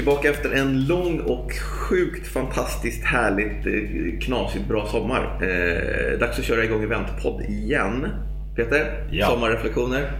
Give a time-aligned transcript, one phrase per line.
[0.00, 5.38] Tillbaka efter en lång och sjukt fantastiskt härligt eh, knasigt bra sommar.
[5.42, 8.06] Eh, dags att köra igång eventpodd igen.
[8.56, 9.26] Peter, Ja.
[9.26, 10.10] sommarreflektioner?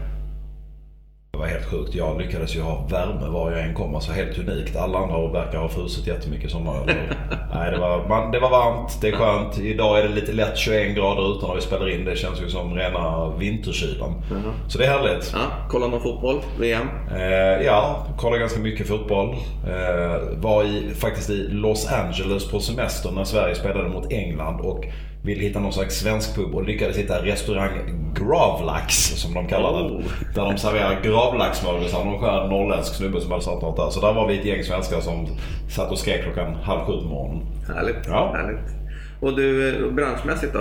[1.40, 1.94] Var helt sjukt.
[1.94, 3.94] Jag lyckades ju ha värme var jag än kom.
[3.94, 4.76] Alltså helt unikt.
[4.76, 6.82] Alla andra verkar ha frusit jättemycket sommar.
[7.54, 8.98] Nej, det var, man, det var varmt.
[9.00, 9.58] Det är skönt.
[9.58, 12.04] Idag är det lite lätt 21 grader ute när vi spelar in.
[12.04, 14.22] Det känns ju som rena vinterkylan.
[14.68, 15.30] Så det är härligt.
[15.34, 16.40] Ja, kolla någon fotboll?
[16.58, 16.88] VM?
[17.16, 19.36] Eh, ja, kollade ganska mycket fotboll.
[19.68, 24.84] Eh, var i, faktiskt i Los Angeles på semester när Sverige spelade mot England och
[25.22, 27.70] ville hitta någon slags svensk pub och lyckades hitta restaurang
[28.14, 29.96] Gravlax som de kallar den.
[29.96, 30.02] Oh.
[30.34, 32.04] Där de serverar gravlaxsmörgåsar.
[32.04, 33.90] Någon skön norrländsk snubbe som hade startat något där.
[33.90, 35.26] Så där var vi ett gäng svenskar som
[35.70, 37.46] satt och skrek klockan halv sju på morgonen.
[37.74, 38.06] Härligt.
[38.08, 38.32] Ja.
[38.36, 38.80] härligt.
[39.20, 40.60] Och du, eh, branschmässigt då?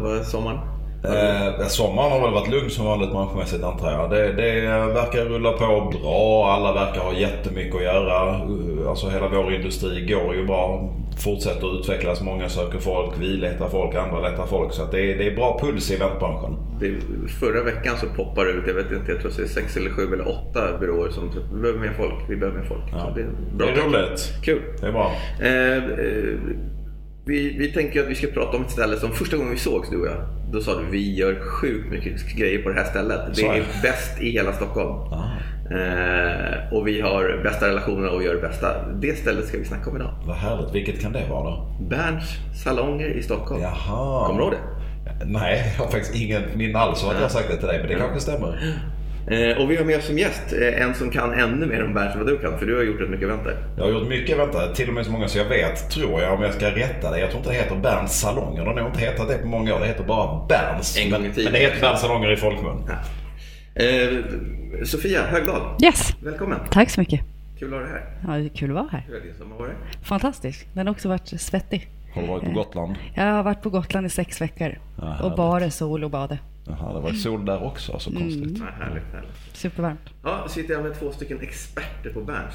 [0.00, 0.58] Vad, är sommaren?
[1.04, 4.10] Eh, sommaren har väl varit lugn som vanligt branschmässigt antar jag.
[4.10, 6.52] Det, det verkar rulla på bra.
[6.52, 8.34] Alla verkar ha jättemycket att göra.
[8.34, 10.90] Uh, Alltså hela vår industri går ju bra.
[11.20, 12.22] Fortsätter utvecklas.
[12.22, 13.14] Många söker folk.
[13.20, 13.94] Vi letar folk.
[13.94, 14.72] Andra letar folk.
[14.72, 16.56] Så det, är, det är bra puls i eventbranschen.
[16.80, 16.94] Det,
[17.40, 19.76] förra veckan så poppar det ut, jag vet inte, jag tror att det är sex
[19.76, 22.82] eller sju eller åtta byråer som vi behöver mer folk, vi behöver mer folk.
[22.92, 22.98] Ja.
[22.98, 23.68] Så det är Det bra.
[23.68, 24.32] är roligt.
[24.42, 24.60] Kul.
[24.80, 25.12] Det är bra.
[25.40, 26.38] Eh, eh,
[27.30, 29.90] vi, vi tänker att vi ska prata om ett ställe som första gången vi sågs
[29.90, 33.20] du och jag, då sa du vi gör sjukt mycket grejer på det här stället.
[33.36, 35.12] Det är bäst i hela Stockholm.
[35.12, 35.24] Ah.
[35.74, 38.88] Eh, och vi har bästa relationerna och gör det bästa.
[38.88, 40.14] Det stället ska vi snacka om idag.
[40.26, 40.74] Vad härligt.
[40.74, 41.86] Vilket kan det vara då?
[41.90, 42.24] Berns
[42.64, 43.62] salonger i Stockholm.
[43.62, 44.26] Jaha.
[44.26, 45.24] Kommer du ihåg det?
[45.24, 47.78] Nej, jag har faktiskt ingen minne alls av att jag har sagt det till dig.
[47.78, 48.74] Men det kanske stämmer.
[49.26, 51.94] Eh, och vi har med oss som gäst eh, en som kan ännu mer om
[51.94, 53.56] Berns än vad du kan, för du har gjort rätt mycket eventer.
[53.76, 56.34] Jag har gjort mycket eventer, till och med så många så jag vet, tror jag,
[56.34, 57.18] om jag ska rätta det.
[57.20, 58.60] Jag tror inte det heter Berns salonger.
[58.64, 59.80] Det har nog inte hetat det på många år.
[59.80, 60.98] Det heter bara Berns.
[60.98, 61.52] En gång i tiden.
[61.52, 62.82] Men det heter Berns salonger i folkmun.
[63.74, 66.58] Eh, Sofia Högdahl, Yes, välkommen.
[66.70, 67.20] tack så mycket.
[67.58, 68.04] Kul att ha dig här.
[68.34, 69.04] Ja, det är kul att vara här.
[69.08, 69.74] Hur är det som har varit?
[70.02, 70.66] Fantastiskt.
[70.72, 71.88] Den har också varit svettig.
[72.14, 72.94] Har du varit på Gotland?
[73.14, 74.78] Jag har varit på Gotland i sex veckor.
[75.00, 76.38] Ja, och bara sol och bade.
[76.78, 77.98] Jaha, det var sol där också.
[77.98, 78.22] Så Mm.
[78.22, 78.58] konstigt.
[78.58, 79.30] Ja, härligt, härligt.
[79.56, 80.00] Supervarmt.
[80.22, 82.54] Ja, sitter jag med två stycken experter på Berns.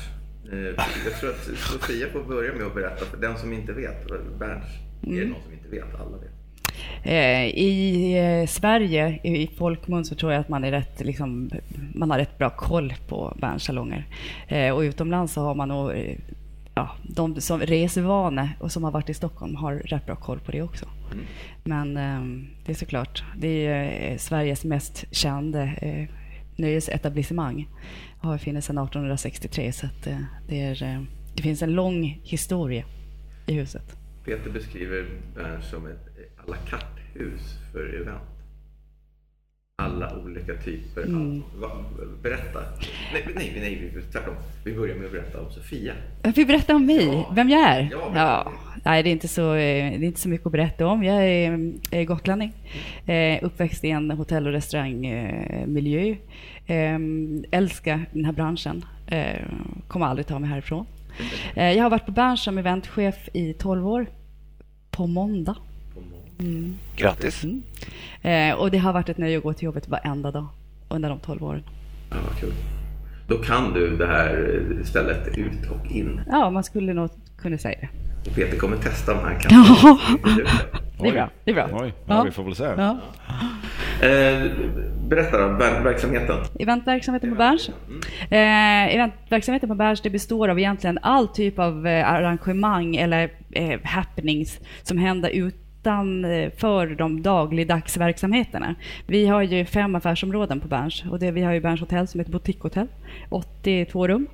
[0.51, 0.59] Eh,
[1.05, 4.07] Jag tror att Sofia får börja med att berätta för den som inte vet.
[4.39, 4.63] Berns
[5.01, 6.31] är det någon som inte vet, alla vet.
[7.03, 11.49] Eh, I eh, Sverige, i folkmun, så tror jag att man, är rätt, liksom,
[11.95, 14.05] man har rätt bra koll på Berns salonger.
[14.73, 15.91] Och utomlands så har man nog,
[16.75, 20.51] ja, de som resevana och som har varit i Stockholm har rätt bra koll på
[20.51, 20.85] det också.
[21.63, 26.09] Men eh, det är såklart, det är eh, Sveriges mest kända eh,
[26.55, 27.69] nöjesetablissemang.
[28.17, 31.01] Har funnits sedan 1863 så att, eh, det, är, eh,
[31.35, 32.85] det finns en lång historia
[33.45, 33.97] i huset.
[34.25, 37.41] Peter beskriver Berns som ett à la carte-hus
[37.71, 38.34] för event.
[39.77, 41.01] Alla olika typer.
[41.03, 41.31] Mm.
[41.31, 41.43] Allt.
[41.61, 41.67] Va,
[42.23, 42.59] berätta.
[43.13, 44.33] Nej, nej, nej, vi- tvärtom.
[44.65, 45.93] Vi börjar med att berätta om Sofia.
[46.23, 47.31] Jag fick berätta om mig, Ja.
[47.35, 47.89] vem jag är.
[47.91, 48.51] Ja, Ja,
[48.85, 51.03] nej, det är, inte så, eh, det är inte så mycket att berätta om.
[51.03, 52.53] Jag är, är gotlänning,
[53.05, 56.15] eh, uppväxt i en hotell och restaurangmiljö.
[56.65, 56.99] Eh,
[57.51, 59.41] älskar den här branschen, eh,
[59.87, 60.85] kommer aldrig ta mig härifrån.
[61.55, 64.05] Eh, jag har varit på Berns som eventchef i 12 år,
[64.91, 65.55] på måndag.
[66.37, 66.77] Måndag.
[66.95, 67.43] Grattis.
[67.43, 67.63] Mm.
[68.21, 70.47] Eh, och det har varit ett nöje att gå till jobbet varenda dag
[70.89, 71.63] under de 12 åren.
[72.09, 72.53] Ja, vad kul.
[73.27, 76.21] Då kan du det här stället ut och in.
[76.31, 77.89] Ja, man skulle nog kunna säga det.
[78.29, 79.51] Och Peter kommer testa om han kan.
[79.51, 79.99] Ja.
[80.37, 80.47] Ut
[81.01, 81.29] Det är bra.
[81.43, 81.69] Det är bra.
[81.73, 82.63] Oj, ja, vi får väl se.
[82.63, 82.97] Ja.
[84.07, 84.51] Eh,
[85.07, 86.35] berätta då, ver- verksamheten.
[86.59, 87.69] Eventverksamheten på Berns.
[88.29, 93.79] Eh, eventverksamheten på Berns det består av egentligen all typ av eh, arrangemang eller eh,
[93.83, 95.29] happenings som händer
[95.85, 98.75] utanför eh, de dagligdagsverksamheterna.
[99.07, 102.19] Vi har ju fem affärsområden på Berns och det, vi har ju Berns hotell som
[102.19, 102.87] är ett boutiquehotell,
[103.29, 104.27] 82 rum.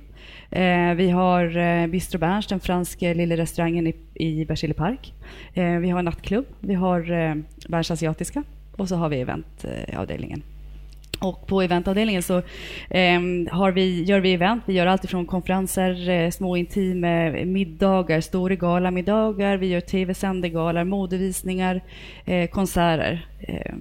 [0.50, 5.14] Eh, vi har eh, Bistro Berns, den franska lilla restaurangen i, i Berzelii park.
[5.54, 7.34] Eh, vi har en nattklubb, vi har eh,
[7.68, 8.42] Berns asiatiska
[8.76, 10.42] och så har vi eventavdelningen.
[11.22, 12.38] Och på eventavdelningen så
[12.90, 13.20] eh,
[13.50, 14.62] har vi, gör vi event.
[14.66, 19.56] Vi gör allt ifrån konferenser, eh, små intima middagar, stora galamiddagar.
[19.56, 21.80] Vi gör tv-sända galor, modevisningar,
[22.24, 23.74] eh, konserter eh,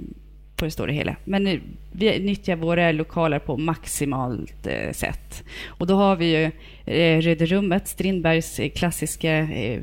[0.55, 1.15] på det stora hela.
[1.23, 1.61] Men
[1.91, 5.43] vi nyttjar våra lokaler på maximalt eh, sätt.
[5.67, 6.51] Och då har vi ju
[6.85, 9.81] eh, Röda rummet, Strindbergs eh, klassiska eh,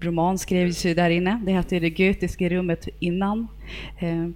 [0.00, 1.42] roman skrevs ju där inne.
[1.46, 3.48] Det hette ju det gotiska rummet innan.
[3.98, 4.28] Eh,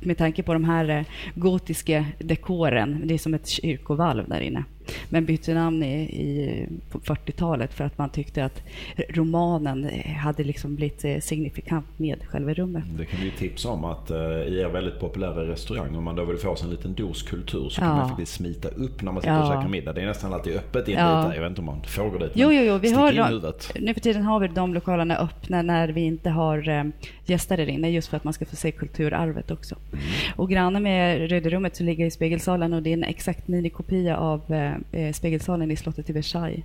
[0.00, 1.02] med tanke på de här eh,
[1.34, 3.00] gotiska dekoren.
[3.04, 4.64] Det är som ett kyrkovalv där inne.
[5.08, 8.62] Men bytte namn i, i, på 40-talet för att man tyckte att
[9.08, 12.84] romanen eh, hade liksom blivit eh, signifikant med själva rummet.
[12.98, 16.24] Det kan vi tipsa om att eh, i er väldigt populära restaurang, om man då
[16.24, 17.86] vill få sig en liten dos kultur så Ja.
[17.86, 19.54] kan man faktiskt smita upp när man sitter och Ja.
[19.56, 19.92] käkar middag.
[19.92, 21.16] Det är nästan alltid öppet in Ja.
[21.16, 21.34] dit där.
[21.34, 22.32] Jag vet inte om man gå dit.
[22.34, 22.78] Jo, jo, jo.
[22.78, 26.68] Vi har de, nu för tiden har vi de lokalerna öppna när vi inte har
[26.68, 26.84] eh,
[27.24, 29.74] gäster där inne, just för att man ska få se kulturarvet också.
[29.92, 30.04] Mm.
[30.36, 34.40] Och granne med Röda så ligger i Spegelsalen och det är en exakt minikopia av
[34.52, 36.64] eh, eh, Spegelsalen i slottet i Versailles.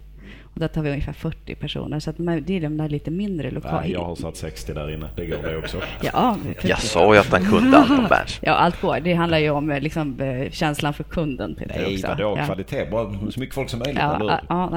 [0.55, 3.53] Där tar vi ungefär 40 personer, så att det är de där lite mindre Nej,
[3.53, 3.87] lokalerna.
[3.87, 5.09] jag har satt 60 där inne.
[5.15, 5.77] Det går det också.
[6.01, 8.39] Ja, Jag sa ju att han kunde allt om Berns.
[8.41, 8.99] Ja, allt går.
[8.99, 11.55] Det handlar ju om eh, liksom, eh, känslan för kunden.
[11.55, 12.07] Peter, Nej, också.
[12.07, 12.35] vadå?
[12.37, 12.45] Ja.
[12.45, 12.85] Kvalitet.
[12.91, 14.69] Bara så mycket folk som möjligt, Ja, eller ja, ja,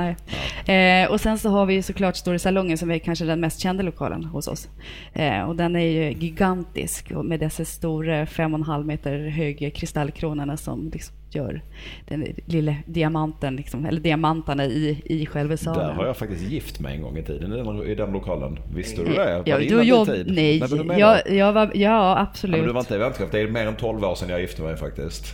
[0.67, 1.03] nej.
[1.03, 3.83] Eh, och sen så har vi ju såklart Storysalongen som är kanske den mest kända
[3.83, 4.69] lokalen hos oss.
[5.13, 9.71] Eh, och den är ju gigantisk med dessa stora fem och en halv meter höga
[9.71, 11.63] kristallkronorna som liksom gör
[12.09, 15.87] den lilla diamanten, liksom, eller diamanterna i, i själva salen.
[15.87, 18.59] Där har jag faktiskt gift mig en gång i tiden i den, i den lokalen.
[18.75, 19.19] Visste du det?
[19.19, 20.27] Var Ja, det innan din jobb, tid?
[20.35, 22.57] nej, menar jag, jag var, ja Ja, absolut.
[22.57, 23.29] men du var inte i vänskap.
[23.33, 25.25] Det är mer än 12 år sedan jag gifte mig faktiskt.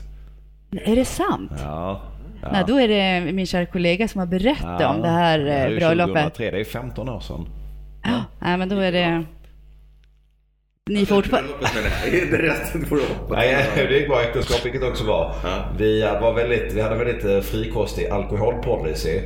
[0.85, 1.53] Är det sant?
[1.59, 2.01] Ja.
[2.43, 2.49] ja.
[2.53, 5.67] Nej, då är det min kära kollega som har berättat om det här det är
[5.67, 6.15] eh, ju bröllopet.
[6.23, 7.47] 2003, det är 15 år sedan.
[8.05, 8.25] Ja.
[8.41, 9.25] Nej, men då är det...
[10.91, 11.49] Ni fortfarande...
[12.31, 13.35] Det resten får du hoppa.
[13.35, 15.35] Nej, det gick bra äktenskap vilket också var.
[15.45, 15.65] Ja.
[15.79, 19.21] Vi, var väldigt, vi hade väldigt eh, frikostig alkoholpolicy.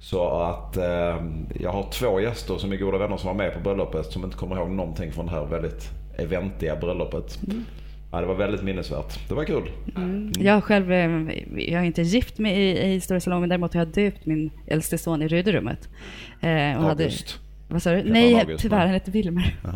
[0.00, 1.16] Så att eh,
[1.60, 4.36] jag har två gäster som är goda vänner som var med på bröllopet som inte
[4.36, 7.38] kommer ihåg någonting från det här väldigt eventiga bröllopet.
[8.12, 9.28] Ja, det var väldigt minnesvärt.
[9.28, 9.70] Det var kul.
[10.38, 11.10] Jag själv, eh,
[11.56, 14.98] jag är inte gift med i, i Stora Salongen, däremot har jag döpt min äldste
[14.98, 15.88] son i Röderummet.
[16.40, 17.40] Eh, och hade- August.
[17.68, 18.02] Vad sa du?
[18.02, 19.56] Nej, tyvärr, han heter Wilmer.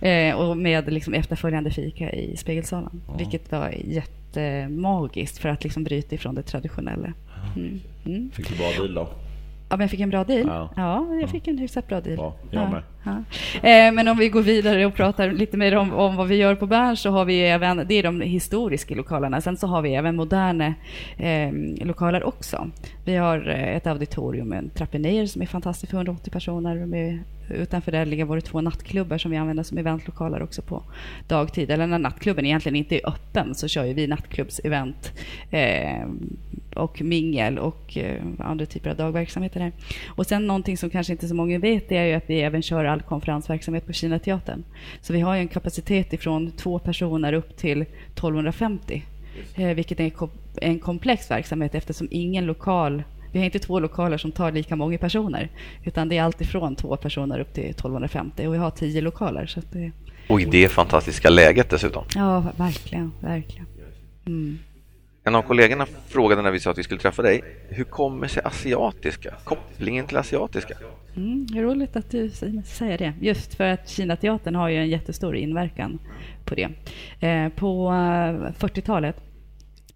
[0.00, 3.02] Eh, och med liksom efterföljande fika i Spegelsalen.
[3.08, 3.14] Ja.
[3.16, 7.12] Vilket var jättemagiskt för att liksom bryta ifrån det traditionella.
[7.56, 7.80] Mm.
[8.06, 8.30] Mm.
[8.30, 9.08] Fick du bra deal då?
[9.68, 10.46] Ja, men jag fick en bra deal.
[10.46, 10.70] Ja.
[10.76, 12.16] Ja, jag fick en hyfsat bra deal.
[12.16, 12.70] Bra, jag ja.
[12.70, 12.82] med.
[13.04, 13.22] Ja.
[13.68, 16.54] Eh, men om vi går vidare och pratar lite mer om, om vad vi gör
[16.54, 19.40] på Berns så har vi även, det är de historiska lokalerna.
[19.40, 20.74] Sen så har vi även moderna
[21.16, 21.52] eh,
[21.86, 22.70] lokaler också.
[23.04, 26.86] Vi har eh, ett auditorium med en trappa ner som är fantastiskt för 180 personer.
[26.86, 27.18] Med,
[27.48, 30.82] utanför där ligger våra två nattklubbar som vi använder som eventlokaler också på
[31.28, 31.70] dagtid.
[31.70, 35.12] Eller när nattklubben egentligen inte är öppen så kör ju vi nattklubbsevent
[35.50, 36.06] eh,
[36.74, 39.72] och mingel och eh, andra typer av dagverksamheter här.
[40.08, 42.62] Och sen någonting som kanske inte så många vet det är ju att vi även
[42.62, 44.64] kör all konferensverksamhet på Kina teatern.
[45.00, 47.82] Så vi har ju en kapacitet ifrån två personer upp till
[48.14, 49.02] 1250.
[49.54, 50.30] Eh, vilket är en kom-
[50.60, 53.02] en komplex verksamhet eftersom ingen lokal
[53.32, 55.48] vi har inte två lokaler som tar lika många personer.
[55.84, 58.46] Utan det är allt ifrån två personer upp till 1250.
[58.46, 59.46] Och vi har tio lokaler.
[59.46, 59.90] Så att det,
[60.28, 62.04] Och i det fantastiska läget dessutom.
[62.14, 63.12] ja, verkligen.
[63.20, 63.66] verkligen.
[64.26, 64.58] Mm.
[65.26, 68.42] En av kollegorna frågade när vi sa att vi skulle träffa dig, hur kommer sig
[68.42, 69.34] asiatiska?
[69.44, 70.74] Kopplingen till asiatiska?
[71.16, 72.30] Mm, roligt att du
[72.64, 73.12] säger det.
[73.20, 75.98] Just för att Kinateatern har ju en jättestor inverkan
[76.44, 76.68] på det.
[77.20, 79.16] Eh, på eh, 40-talet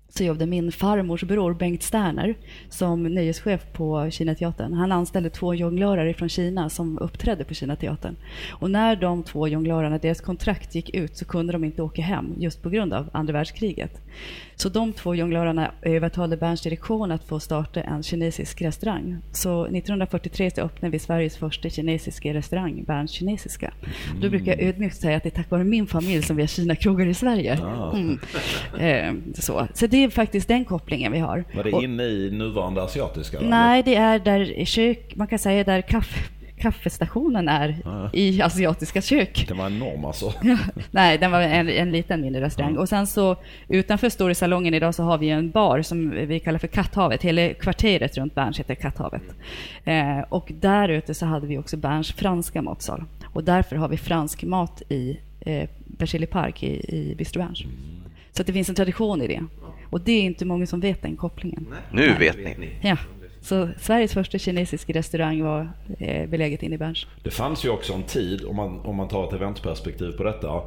[0.09, 2.35] så jobbade min farmors bror Bengt Sterner
[2.69, 4.73] som nöjeschef på Kinateatern.
[4.73, 8.17] Han anställde två jonglörer från Kina som uppträdde på Kinateatern.
[8.53, 12.35] Och när de två jonglörerna, deras kontrakt gick ut så kunde de inte åka hem
[12.39, 14.03] just på grund av andra världskriget.
[14.61, 19.19] Så de två jonglörerna övertalade Berns direktion att få starta en kinesisk restaurang.
[19.33, 23.73] Så 1943 så öppnade vi Sveriges första kinesiska restaurang, Berns kinesiska.
[24.21, 26.47] Då brukar jag ödmjukt säga att det är tack vare min familj som vi har
[26.47, 27.59] Kina-krogar i Sverige.
[27.63, 27.93] Ah.
[27.93, 28.19] Mm.
[28.79, 29.69] Eh, så.
[29.75, 31.45] så det är faktiskt den kopplingen vi har.
[31.55, 33.39] Var det inne i nuvarande asiatiska?
[33.39, 33.49] eller?
[33.49, 36.21] Nej, det är där kök, man kan säga där kaffe,
[36.59, 38.11] kaffestationen är Ah.
[38.13, 39.45] i asiatiska kök.
[39.49, 40.33] Det var enorm alltså.
[40.91, 42.77] Nej, den var en, en liten mindre restaurang.
[42.77, 43.37] Och sen så
[43.69, 47.23] utanför Storysalongen idag så har vi en bar som vi kallar för Katthavet.
[47.23, 49.23] Hela kvarteret runt Berns heter Katthavet.
[49.85, 53.05] Eh, och där ute så hade vi också Berns franska matsal.
[53.33, 57.63] Och därför har vi fransk mat i eh, Berzelii Park i, i Bistro Berns.
[58.33, 59.45] Så att det finns en tradition i det.
[59.91, 61.67] Och det är inte många som vet den kopplingen.
[61.93, 62.71] Nu vet ni.
[62.83, 62.97] Ja.
[63.41, 65.69] Så Sveriges första kinesiska restaurang var
[65.99, 67.07] eh, beläget inne i Berns.
[67.23, 70.63] Det fanns ju också en tid, om man, om man tar ett eventperspektiv på detta,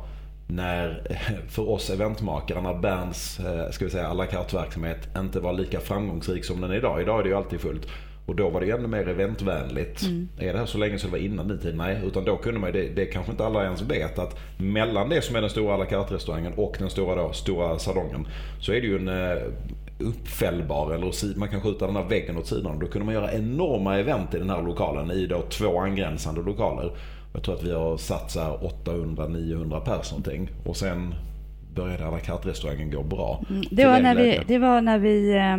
[0.48, 1.18] när
[1.50, 5.80] för oss eventmakare, när Berns eh, ska vi säga, à la carte-verksamhet inte var lika
[5.80, 7.02] framgångsrik som den är idag.
[7.02, 7.88] Idag är det ju alltid fullt.
[8.26, 10.02] Och då var det ju ännu mer eventvänligt.
[10.40, 11.76] Är det här så länge som det var innan din tid?
[11.76, 15.10] Nej, utan då kunde man ju, det, det kanske inte alla ens vet, att mellan
[15.10, 18.28] det som är den stora à la carte-restaurangen och den stora, då, stora salongen
[18.60, 19.38] så är det ju en eh,
[20.02, 22.80] uppfällbar, eller man kan skjuta den här väggen åt sidan.
[22.80, 26.92] Då kunde man göra enorma event i den här lokalen i då två angränsande lokaler.
[27.34, 30.50] Jag tror att vi har satt 800-900 pers någonting.
[30.66, 31.16] Och sen
[31.76, 33.44] började alla kattrestaurangen gå bra.
[33.50, 35.58] Mm, det, var när vi, det var när vi eh,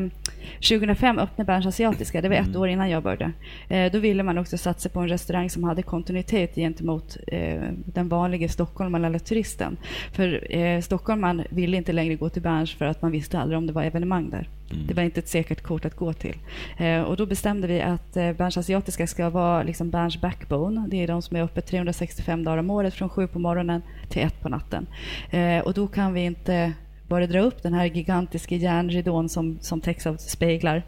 [0.68, 2.60] 2005 öppnade Berns Asiatiska, det var ett mm.
[2.60, 3.32] år innan jag började.
[3.68, 8.08] Eh, då ville man också satsa på en restaurang som hade kontinuitet gentemot eh, den
[8.08, 9.76] vanliga stockholmaren eller turisten.
[10.12, 13.66] För eh, stockholmaren ville inte längre gå till Berns för att man visste aldrig om
[13.66, 14.48] det var evenemang där.
[14.72, 14.86] Mm.
[14.86, 16.36] Det var inte ett säkert kort att gå till.
[16.76, 20.86] Eh, och då bestämde vi att eh, Berns Asiatiska ska vara liksom Berns backbone.
[20.88, 24.22] Det är de som är uppe 365 dagar om året från sju på morgonen till
[24.22, 24.86] ett på natten.
[25.30, 26.72] Eh, och då kan vi inte
[27.08, 30.82] bara dra upp den här gigantiska järnridån som, som täcks av speglar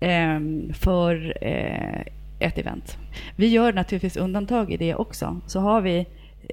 [0.00, 0.40] eh,
[0.72, 2.00] för eh,
[2.40, 2.98] ett event.
[3.36, 5.40] Vi gör naturligtvis undantag i det också.
[5.46, 6.06] Så har vi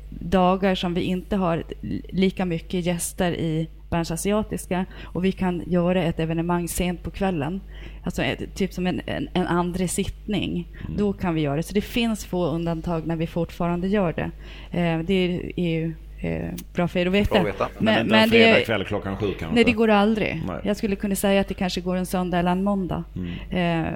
[0.09, 1.63] dagar som vi inte har
[2.09, 7.61] lika mycket gäster i Berns Asiatiska och vi kan göra ett evenemang sent på kvällen,
[8.03, 8.23] alltså
[8.55, 10.97] typ som en, en, en andra sittning, mm.
[10.97, 11.63] då kan vi göra det.
[11.63, 14.31] Så det finns få undantag när vi fortfarande gör det.
[14.79, 15.13] Eh, det
[15.55, 17.29] är ju eh, bra för er att veta.
[17.29, 17.67] Bra att veta.
[17.77, 19.55] Men, men, men en fredag kväll klockan sju kanske?
[19.55, 20.43] Nej, det går aldrig.
[20.47, 20.59] Nej.
[20.63, 23.03] Jag skulle kunna säga att det kanske går en söndag eller en måndag.
[23.15, 23.85] Mm.
[23.85, 23.93] Eh,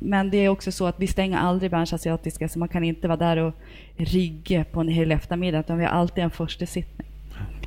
[0.00, 3.08] men det är också så att vi stänger aldrig Berns Asiatiska, så man kan inte
[3.08, 3.54] vara där och
[3.96, 7.06] rigga på en hel eftermiddag, utan vi har alltid en första sittning.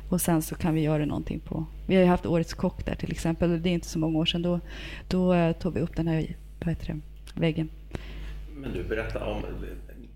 [0.08, 1.66] Och sen så kan vi göra någonting på...
[1.86, 3.62] Vi har ju haft Årets kock där till exempel.
[3.62, 4.42] Det är inte så många år sedan.
[4.42, 4.60] Då,
[5.08, 7.00] då eh, tog vi upp den här vad heter det,
[7.40, 7.68] väggen.
[8.54, 9.42] Men du, berätta om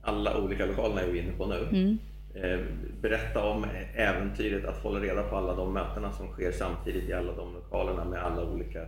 [0.02, 1.68] alla olika lokalerna är vi inne på nu.
[1.70, 1.98] Mm.
[2.34, 2.60] Eh,
[3.02, 7.32] berätta om äventyret att hålla reda på alla de mötena som sker samtidigt i alla
[7.32, 8.80] de lokalerna med alla olika...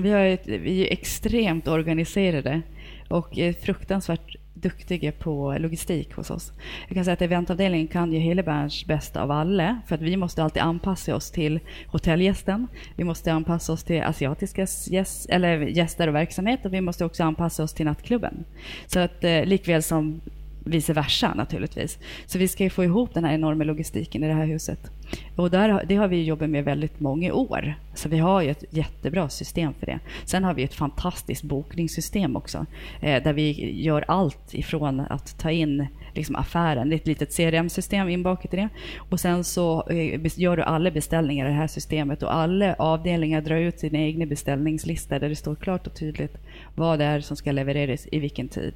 [0.00, 2.62] Vi, har ett, vi är extremt organiserade
[3.08, 6.52] och fruktansvärt duktiga på logistik hos oss.
[6.88, 10.42] Jag kan säga att eventavdelningen kan ju Hillebergs bäst av alla, för att vi måste
[10.42, 12.68] alltid anpassa oss till hotellgästen.
[12.96, 17.22] Vi måste anpassa oss till asiatiska gäst, eller gäster och verksamhet och vi måste också
[17.24, 18.44] anpassa oss till nattklubben.
[18.86, 20.20] Så att eh, likväl som
[20.66, 21.98] vice versa naturligtvis.
[22.26, 24.90] Så vi ska ju få ihop den här enorma logistiken i det här huset.
[25.36, 27.74] Och där, det har vi jobbat med väldigt många år.
[27.94, 29.98] Så vi har ju ett jättebra system för det.
[30.24, 32.66] Sen har vi ett fantastiskt bokningssystem också.
[33.00, 37.36] Eh, där vi gör allt ifrån att ta in liksom affären, det är ett litet
[37.36, 38.68] CRM-system inbakat i det.
[39.10, 43.40] Och sen så eh, gör du alla beställningar i det här systemet och alla avdelningar
[43.40, 46.36] drar ut sina egna beställningslistor där det står klart och tydligt
[46.74, 48.74] vad det är som ska levereras i vilken tid.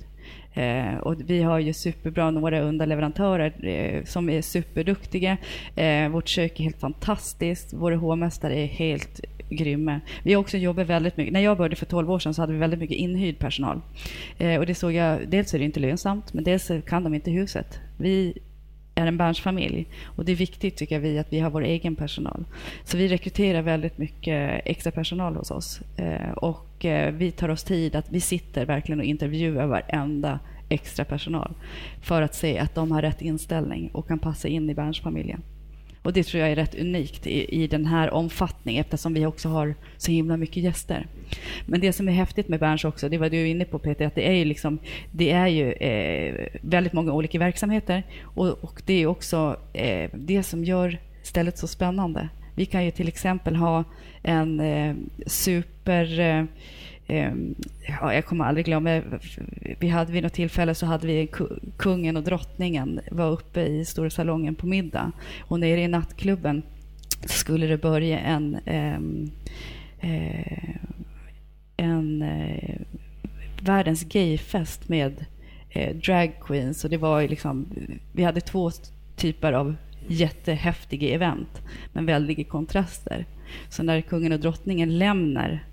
[0.54, 5.36] Eh, och vi har ju superbra några underleverantörer eh, som är superduktiga.
[5.76, 7.72] Eh, vårt kök är helt fantastiskt.
[7.72, 10.00] Våra hovmästare är helt grymma.
[10.22, 11.32] Vi har också jobbat väldigt mycket.
[11.32, 13.80] När jag började för 12 år sedan så hade vi väldigt mycket inhyrd personal.
[14.38, 17.30] Eh, och det såg jag, dels är det inte lönsamt, men dels kan de inte
[17.30, 17.80] huset.
[17.98, 18.38] Vi
[19.00, 22.44] är en branschfamilj och det är viktigt tycker vi att vi har vår egen personal.
[22.84, 27.64] Så vi rekryterar väldigt mycket extra personal hos oss eh, och eh, vi tar oss
[27.64, 30.38] tid att vi sitter verkligen och intervjuar varenda
[30.68, 31.54] extra personal
[32.02, 35.42] för att se att de har rätt inställning och kan passa in i branschfamiljen.
[36.02, 39.48] Och det tror jag är rätt unikt i, i den här omfattningen eftersom vi också
[39.48, 41.06] har så himla mycket gäster.
[41.66, 44.14] Men det som är häftigt med Berns också, det var du inne på Peter, att
[44.14, 44.78] det är ju, liksom,
[45.10, 50.42] det är ju eh, väldigt många olika verksamheter och, och det är också eh, det
[50.42, 52.28] som gör stället så spännande.
[52.54, 53.84] Vi kan ju till exempel ha
[54.22, 54.94] en eh,
[55.26, 56.44] super eh,
[57.10, 57.54] Ehm,
[57.88, 59.02] ja, jag kommer aldrig glömma,
[59.78, 61.28] vi hade vid något tillfälle så hade vi
[61.76, 66.62] kungen och drottningen var uppe i stora salongen på middag och nere i nattklubben
[67.24, 69.30] skulle det börja en, ehm,
[70.00, 70.74] eh,
[71.76, 72.80] en eh,
[73.62, 75.24] världens gayfest med
[75.70, 77.66] eh, drag queens och det var liksom,
[78.12, 78.70] vi hade två
[79.16, 79.76] typer av
[80.08, 81.62] jättehäftiga event
[81.92, 83.26] men väldiga kontraster.
[83.68, 85.64] Så när kungen och drottningen lämnar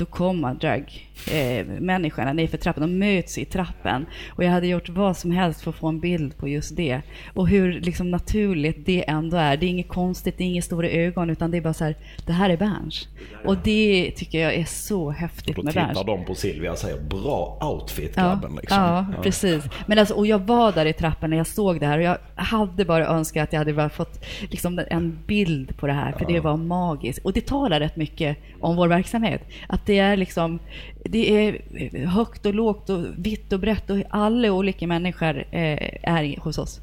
[0.00, 2.82] då kommer dragmänniskorna eh, nerför trappan.
[2.82, 4.06] De möts i trappen.
[4.28, 7.02] Och jag hade gjort vad som helst för att få en bild på just det.
[7.34, 9.56] Och hur liksom naturligt det ändå är.
[9.56, 11.96] Det är inget konstigt, det är inga stora ögon, utan det är bara så här,
[12.26, 13.08] det här är Berns.
[13.44, 15.94] Och det tycker jag är så häftigt med Berns.
[15.94, 18.50] Då tittar de på Silvia och säger, bra outfit grabben.
[18.54, 18.78] Ja, liksom.
[18.78, 19.64] ja, ja, precis.
[19.86, 22.18] Men alltså, och jag var där i trappen när jag såg det här och jag
[22.34, 26.20] hade bara önskat att jag hade bara fått liksom en bild på det här, för
[26.20, 26.28] ja.
[26.28, 27.24] det var magiskt.
[27.24, 29.42] Och det talar rätt mycket om vår verksamhet.
[29.68, 30.58] Att det är liksom,
[31.04, 36.40] det är högt och lågt och vitt och brett och alla olika människor eh, är
[36.40, 36.80] hos oss.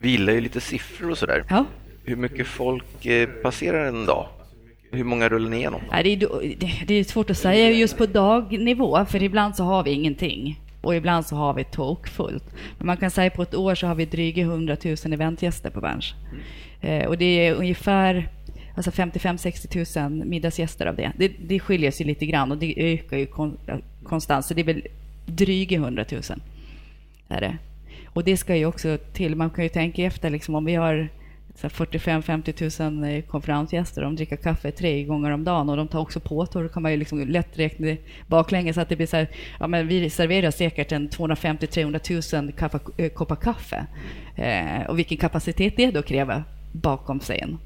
[0.00, 1.44] Vi gillar ju lite siffror och sådär.
[1.50, 1.64] Ja.
[2.04, 4.26] Hur mycket folk eh, passerar en dag?
[4.90, 5.80] Hur många rullar ni igenom?
[5.90, 9.84] Ja, det, är, det är svårt att säga just på dagnivå, för ibland så har
[9.84, 12.44] vi ingenting och ibland så har vi tokfullt.
[12.78, 15.80] Men man kan säga på ett år så har vi dryga 100 000 eventgäster på
[15.80, 16.14] Berns.
[16.30, 17.02] Mm.
[17.02, 18.28] Eh, och det är ungefär
[18.78, 21.12] alltså 55-60 000 middagsgäster av det.
[21.16, 21.28] det.
[21.28, 23.58] Det skiljer sig lite grann och det ökar ju kon,
[24.02, 24.86] konstant, så det är väl
[25.26, 26.22] dryga 100 000.
[27.28, 27.58] Är det.
[28.06, 31.08] Och det ska ju också till, man kan ju tänka efter liksom, om vi har
[31.62, 34.02] 45-50 000 eh, konferensgäster.
[34.02, 36.92] De dricker kaffe tre gånger om dagen och de tar också påtår, Då kan man
[36.92, 39.28] ju liksom lätt räkna baklänges så att det blir så här,
[39.60, 43.86] ja men vi serverar säkert en 250-300 000 kaffe, koppar kaffe.
[44.36, 47.58] Eh, och vilken kapacitet det då kräver bakom scen.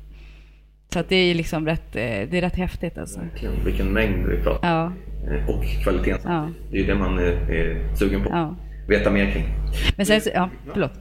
[0.92, 3.20] Så det är liksom rätt, eh, det är rätt häftigt alltså.
[3.64, 4.92] Vilken mängd vi pratar ja.
[5.48, 6.32] Och kvaliteten.
[6.32, 6.48] Ja.
[6.70, 8.30] Det är ju det man är, är sugen på.
[8.30, 8.56] Ja.
[8.88, 9.44] Veta mer kring.
[9.96, 10.92] Men sen, ja, förlåt.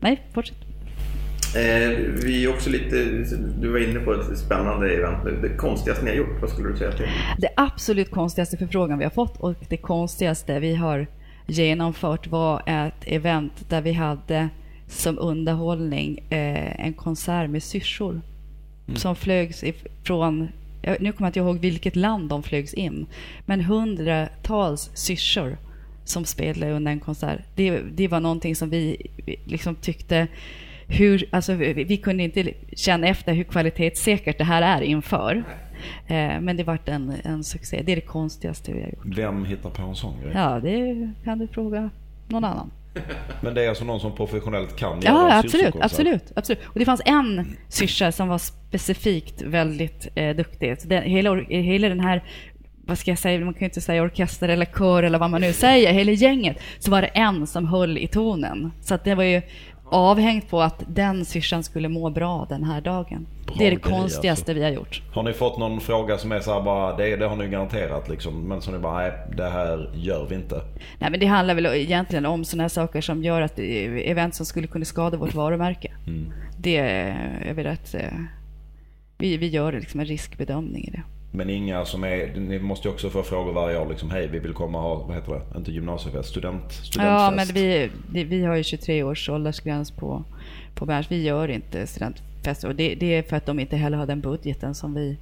[0.00, 0.56] Nej, fortsätt.
[1.56, 1.88] Eh,
[2.24, 2.96] vi är också lite,
[3.60, 5.42] du var inne på ett spännande event.
[5.42, 7.06] Det konstigaste ni har gjort, vad skulle du säga till?
[7.38, 11.06] Det absolut konstigaste förfrågan vi har fått och det konstigaste vi har
[11.46, 14.48] genomfört var ett event där vi hade
[14.88, 18.20] som underhållning eh, en konsert med syrsor
[18.86, 18.96] mm.
[18.96, 20.48] som flögs ifrån
[21.00, 23.06] nu kommer jag inte ihåg vilket land de flögs in,
[23.46, 25.56] men hundratals syrsor
[26.04, 27.40] som spelade under en konsert.
[27.54, 28.96] Det, det var någonting som vi
[29.44, 30.28] liksom tyckte
[30.86, 35.44] hur, alltså, vi kunde inte känna efter hur kvalitetssäkert det här är inför.
[36.06, 37.82] Eh, men det vart en, en succé.
[37.86, 39.18] Det är det konstigaste vi har gjort.
[39.18, 40.32] Vem hittar på en sån grej?
[40.34, 41.90] Ja, det kan du fråga
[42.28, 42.70] någon annan.
[43.40, 46.60] Men det är alltså någon som professionellt kan göra Ja, absolut, absolut, absolut.
[46.66, 50.80] Och det fanns en syrsa som var specifikt väldigt eh, duktig.
[50.80, 52.22] Så den, hela, hela den här
[52.86, 55.40] vad ska jag säga, man kan ju inte säga orkester eller kör eller vad man
[55.40, 58.72] nu säger, hela gänget, så var det en som höll i tonen.
[58.80, 59.42] Så att det var ju
[59.84, 63.26] avhängt på att den syrsan skulle må bra den här dagen.
[63.46, 64.52] Bra det är det konstigaste alltså.
[64.52, 65.02] vi har gjort.
[65.12, 68.48] Har ni fått någon fråga som är så bara, det, det har ni garanterat liksom,
[68.48, 70.62] men som ni bara, nej det här gör vi inte?
[70.98, 74.46] Nej men det handlar väl egentligen om sådana här saker som gör att event som
[74.46, 75.92] skulle kunna skada vårt varumärke.
[76.06, 76.32] Mm.
[76.58, 78.18] Det är vi rätt, eh,
[79.18, 81.02] vi, vi gör liksom en riskbedömning i det.
[81.36, 84.38] Men inga som är, ni måste ju också få frågor varje år liksom, hej vi
[84.38, 86.96] vill komma och ha, vad heter det, inte gymnasiefest, student, studentfest.
[86.96, 87.90] Ja men vi,
[88.24, 90.24] vi har ju 23 års åldersgräns på,
[90.74, 93.98] på Berns, vi gör inte studentfester och det, det, är för att de inte heller
[93.98, 95.18] har den budgeten som vi,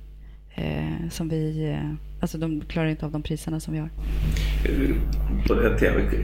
[0.54, 3.90] eh, som vi eh, alltså de klarar inte av de priserna som vi har.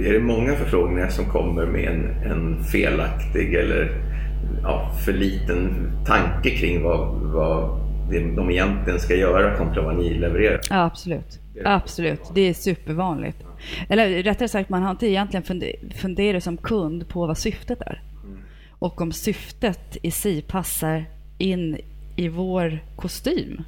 [0.07, 4.03] Är det många förfrågningar som kommer med en, en felaktig eller
[4.62, 10.14] ja, för liten tanke kring vad, vad det de egentligen ska göra kontra vad ni
[10.14, 10.61] levererar.
[10.71, 11.40] Ja, absolut.
[11.64, 13.44] Absolut, det är supervanligt.
[13.88, 15.44] Eller rättare sagt, man har inte egentligen
[15.94, 18.03] funderat som kund på vad syftet är.
[18.71, 21.05] Och om syftet i sig passar
[21.38, 21.79] in
[22.16, 23.62] i vår kostym.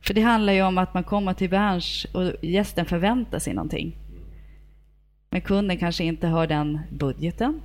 [0.00, 3.96] För det handlar ju om att man kommer till bransch och gästen förväntar sig någonting.
[5.30, 7.60] Men kunden kanske inte har den budgeten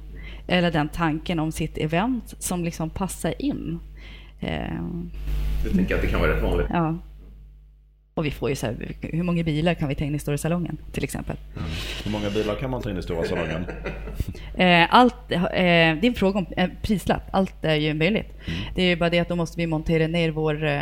[0.47, 3.79] eller den tanken om sitt event som liksom passar in.
[5.63, 6.67] Du tänker att det kan vara rätt vanligt?
[6.69, 6.97] Ja.
[8.15, 10.37] Och vi får ju så här, hur många bilar kan vi ta in i stora
[10.37, 11.37] salongen till exempel?
[11.57, 11.69] Mm.
[12.03, 13.65] Hur många bilar kan man ta in i stora salongen?
[14.57, 17.21] Eh, allt, eh, det är en fråga om eh, prislapp.
[17.31, 18.31] Allt är ju möjligt.
[18.47, 18.59] Mm.
[18.75, 20.81] Det är bara det att då måste vi montera ner vår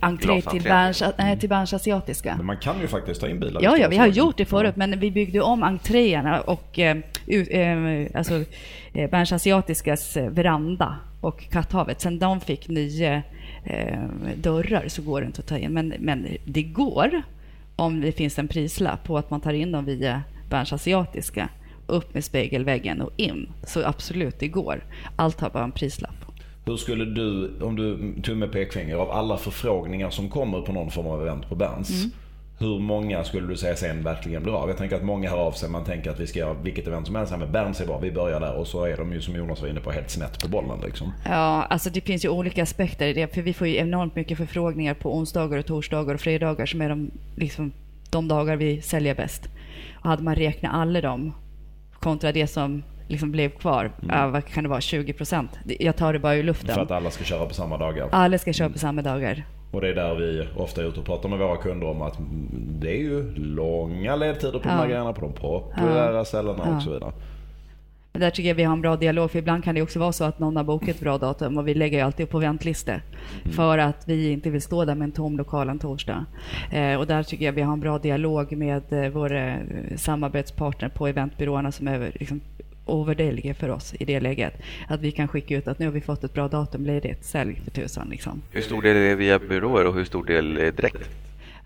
[0.00, 2.36] entré till Berns, äh, till Berns Asiatiska.
[2.36, 3.62] Men man kan ju faktiskt ta in bilar.
[3.62, 8.06] Ja, ja vi har gjort det förut, men vi byggde om entréerna och eh, eh,
[8.14, 8.44] alltså,
[8.92, 12.00] Berns Asiatiskas veranda och Katthavet.
[12.00, 13.22] Sen de fick nya
[13.64, 13.98] eh,
[14.36, 15.72] dörrar så går det inte att ta in.
[15.72, 17.22] Men, men det går
[17.76, 21.48] om det finns en prislapp på att man tar in dem via Berns Asiatiska.
[21.86, 23.48] Upp med spegelväggen och in.
[23.66, 24.84] Så absolut, det går.
[25.16, 26.14] Allt har bara en prislapp.
[26.64, 31.06] Hur skulle du, om du tumme pekfinger, av alla förfrågningar som kommer på någon form
[31.06, 31.90] av event på Berns.
[31.90, 32.10] Mm.
[32.58, 34.68] Hur många skulle du säga sen verkligen blir av?
[34.68, 35.70] Jag tänker att många hör av sig.
[35.70, 37.34] Man tänker att vi ska göra vilket event som helst.
[37.38, 38.54] Men Berns är bra, vi börjar där.
[38.54, 40.80] Och så är de ju som Jonas var inne på helt snett på bollen.
[40.84, 41.12] Liksom.
[41.24, 43.34] Ja, alltså det finns ju olika aspekter i det.
[43.34, 46.88] För vi får ju enormt mycket förfrågningar på onsdagar och torsdagar och fredagar som är
[46.88, 47.72] de, liksom,
[48.10, 49.48] de dagar vi säljer bäst.
[49.94, 51.32] Och hade man räknat alla dem
[52.00, 54.24] kontra det som liksom blev kvar, mm.
[54.24, 55.50] äh, vad kan det vara, 20 procent?
[55.64, 56.74] Jag tar det bara ur luften.
[56.74, 58.08] För att alla ska köra på samma dagar?
[58.12, 59.44] Alla ska köra på samma dagar.
[59.72, 62.18] Och det är där vi ofta är ute och pratar med våra kunder om att
[62.80, 64.70] det är ju långa ledtider på ja.
[64.70, 66.24] de här grejerna, på de populära ja.
[66.24, 66.76] ställena ja.
[66.76, 67.12] och så vidare.
[68.12, 70.12] Men där tycker jag vi har en bra dialog, för ibland kan det också vara
[70.12, 73.00] så att någon har bokat ett bra datum och vi lägger ju alltid på väntlistor
[73.42, 73.52] mm.
[73.52, 76.26] för att vi inte vill stå där med en tom lokal en torsdag.
[76.70, 79.56] Eh, och där tycker jag vi har en bra dialog med eh, våra
[79.96, 82.40] samarbetspartner på eventbyråerna som är liksom
[82.86, 84.62] ovärderliga för oss i det läget.
[84.88, 87.60] Att vi kan skicka ut att nu har vi fått ett bra datum ledigt, sälj
[87.64, 88.08] för tusan.
[88.08, 88.42] Liksom.
[88.50, 91.10] Hur stor del är via byråer och hur stor del är direkt?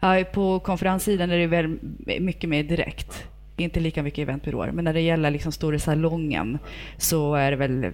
[0.01, 1.79] Ja, på konferenssidan är det väl
[2.21, 3.25] mycket mer direkt.
[3.57, 4.73] Inte lika mycket eventbyråer.
[4.73, 6.59] Men när det gäller liksom stora salongen
[6.99, 7.93] så är det väl,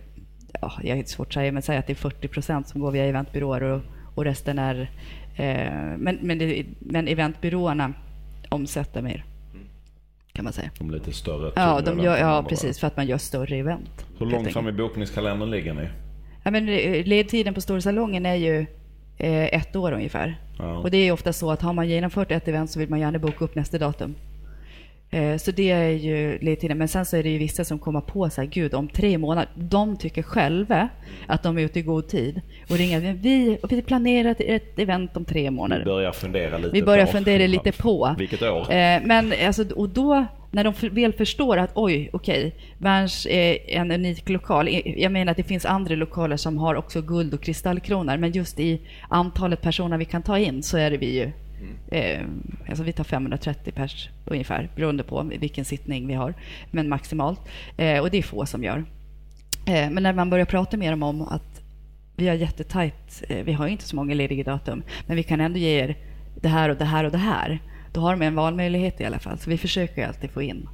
[0.60, 2.90] ja, jag är svårt att säga, men säg att det är 40 procent som går
[2.90, 3.80] via eventbyråer och,
[4.14, 4.90] och resten är...
[5.36, 7.92] Eh, men, men, det, men eventbyråerna
[8.48, 9.24] omsätter mer
[10.32, 10.70] kan man säga.
[10.78, 11.52] De lite större?
[11.56, 14.06] Ja, de gör, ja precis, för att man gör större event.
[14.18, 15.88] Hur långt fram i bokningskalendern ligger ni?
[16.42, 18.66] Ja, men eh, ledtiden på Storsalongen är ju
[19.18, 20.40] eh, ett år ungefär.
[20.58, 20.78] Ja.
[20.78, 23.18] Och det är ofta så att har man genomfört ett event så vill man gärna
[23.18, 24.14] boka upp nästa datum.
[25.14, 26.78] Eh, Så det är ju ledtiden.
[26.78, 29.18] Men sen så är det ju vissa som kommer på så här, gud om tre
[29.18, 29.48] månader.
[29.54, 30.88] De tycker själva
[31.26, 32.40] att de är ute i god tid.
[32.70, 35.84] Och ringer, "Men vi, vi planerar ett- event om tre Vi månader.
[35.84, 38.14] börjar fundera lite Vi börjar på fundera lite på.
[38.18, 38.60] vilket år.
[38.72, 43.90] Eh, men alltså, och då, när de väl förstår att oj, okej, Berns är en
[43.90, 44.68] unik lokal.
[44.68, 48.32] Eh, Jag menar att det finns andra lokaler som har också guld och kristallkronor, men
[48.32, 51.30] just i antalet personer vi kan ta in så är det vi ju
[51.62, 51.76] Mm.
[51.88, 52.26] Eh,
[52.68, 56.34] alltså vi tar 530 pers ungefär, beroende på vilken sittning vi har,
[56.70, 57.40] men maximalt.
[57.76, 58.84] Eh, och det är få som gör.
[59.66, 61.62] Eh, men när man börjar prata med dem om att
[62.16, 65.58] vi har jättetajt, eh, vi har inte så många lediga datum, men vi kan ändå
[65.58, 65.96] ge er
[66.40, 67.58] det här och det här och det här.
[67.92, 70.68] Då har de en valmöjlighet i alla fall, så vi försöker alltid få in.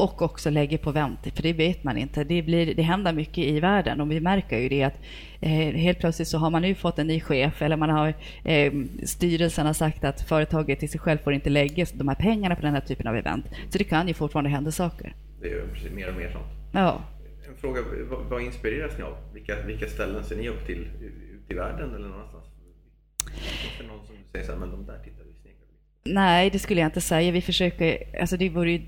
[0.00, 2.24] Och också lägger på vänt, för det vet man inte.
[2.24, 4.94] Det, blir, det händer mycket i världen och vi märker ju det att
[5.40, 8.72] eh, helt plötsligt så har man nu fått en ny chef eller man har eh,
[9.04, 12.62] styrelsen har sagt att företaget i sig själv får inte lägga de här pengarna på
[12.62, 13.46] den här typen av event.
[13.70, 15.14] Så det kan ju fortfarande hända saker.
[15.40, 16.52] Det är ju precis mer och mer sånt.
[16.72, 17.00] Ja.
[17.48, 19.16] En fråga, vad, vad inspireras ni av?
[19.34, 20.88] Vilka, vilka ställen ser ni upp till
[21.34, 22.44] ute i världen eller någonstans?
[23.34, 25.29] Finns det någon som säger så här, men de där tittar
[26.04, 27.32] Nej, det skulle jag inte säga.
[27.32, 28.82] Vi försöker, alltså det, vore ju,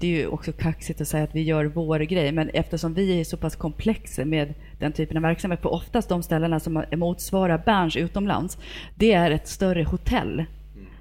[0.00, 3.20] det är ju också kaxigt att säga att vi gör vår grej, men eftersom vi
[3.20, 7.58] är så pass komplexa med den typen av verksamhet, på oftast de ställena som motsvarar
[7.58, 8.58] Berns utomlands,
[8.94, 10.44] det är ett större hotell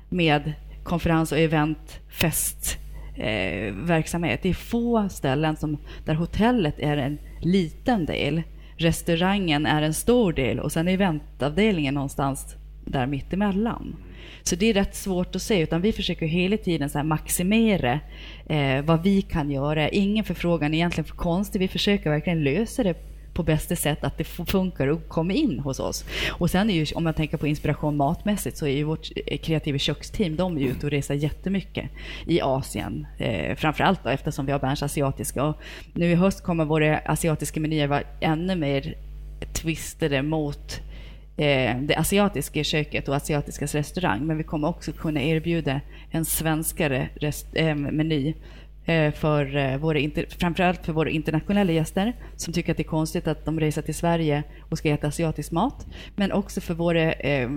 [0.10, 2.78] med konferens och event, fest,
[3.16, 4.40] eh, verksamhet.
[4.44, 8.44] Det är få ställen som, där hotellet är en liten del,
[8.78, 13.96] restaurangen är en stor del och sen är eventavdelningen någonstans där mittemellan.
[14.44, 18.00] Så det är rätt svårt att se, utan vi försöker hela tiden så här maximera
[18.50, 19.90] eh, vad vi kan göra.
[19.90, 22.96] Ingen förfrågan är egentligen för konstig, vi försöker verkligen lösa det
[23.36, 26.06] på bästa sätt, att det funkar och kommer in hos oss.
[26.30, 29.38] Och sen är ju, om man tänker på inspiration matmässigt, så är ju vårt eh,
[29.38, 31.90] kreativa köksteam, de är ute och reser jättemycket
[32.28, 33.08] i Asien.
[33.18, 35.44] Eh, framförallt då, eftersom vi har Berns asiatiska.
[35.44, 35.62] Och
[35.94, 38.96] nu i höst kommer våra asiatiska menyer vara ännu mer
[39.54, 40.82] twistade mot
[41.38, 44.26] Eh, det asiatiska köket och asiatiskas restaurang.
[44.26, 48.34] Men vi kommer också kunna erbjuda en svenskare rest, eh, meny
[48.86, 50.00] eh, för eh, våra,
[50.40, 53.96] framförallt för våra internationella gäster som tycker att det är konstigt att de reser till
[53.96, 55.88] Sverige och ska äta asiatisk mat.
[56.16, 57.50] Men också för våra eh,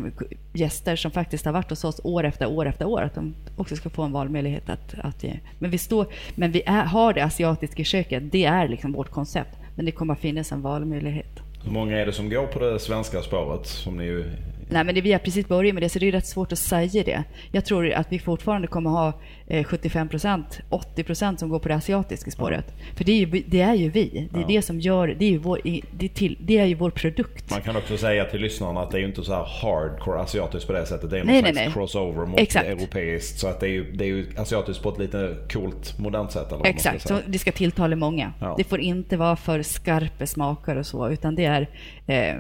[0.53, 3.77] gäster som faktiskt har varit hos oss år efter år efter år, att de också
[3.77, 5.39] ska få en valmöjlighet att, att ge.
[5.59, 9.57] Men vi, står, men vi är, har det asiatiska köket, det är liksom vårt koncept.
[9.75, 11.48] Men det kommer att finnas en valmöjlighet.
[11.69, 13.67] Hur många är det som går på det svenska spåret?
[13.67, 14.25] Som ni ju...
[14.71, 16.59] Nej, men det, vi har precis börjat med det, så det är rätt svårt att
[16.59, 17.25] säga det.
[17.53, 19.13] Jag tror att vi fortfarande kommer ha
[19.47, 22.75] eh, 75 procent, 80 procent som går på det asiatiska spåret.
[22.97, 24.29] För det är ju, det är ju vi.
[24.33, 24.47] Det är Ja.
[24.49, 25.61] det som gör, det är ju vår,
[25.99, 27.51] det till, det är ju vår produkt.
[27.51, 30.67] Man kan också säga till lyssnarna att det är ju inte så här hardcore asiatiskt
[30.67, 31.11] på det sättet.
[31.11, 31.71] Det är någon Nej, slags nej.
[31.73, 32.67] crossover mot Exakt.
[32.67, 33.39] europeiskt.
[33.39, 36.53] Så att det är, ju, det är ju asiatiskt på ett lite coolt, modernt sätt.
[36.53, 38.33] Eller Exakt, så det ska tilltala många.
[38.41, 38.55] Ja.
[38.59, 41.69] Det får inte vara för skarpa smaker och så, utan det är
[42.07, 42.35] eh,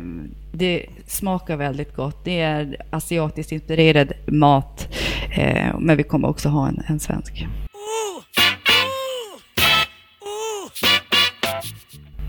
[0.52, 2.24] det smakar väldigt gott.
[2.24, 4.88] Det är asiatiskt inspirerad mat,
[5.36, 7.46] eh, men vi kommer också ha en, en svensk.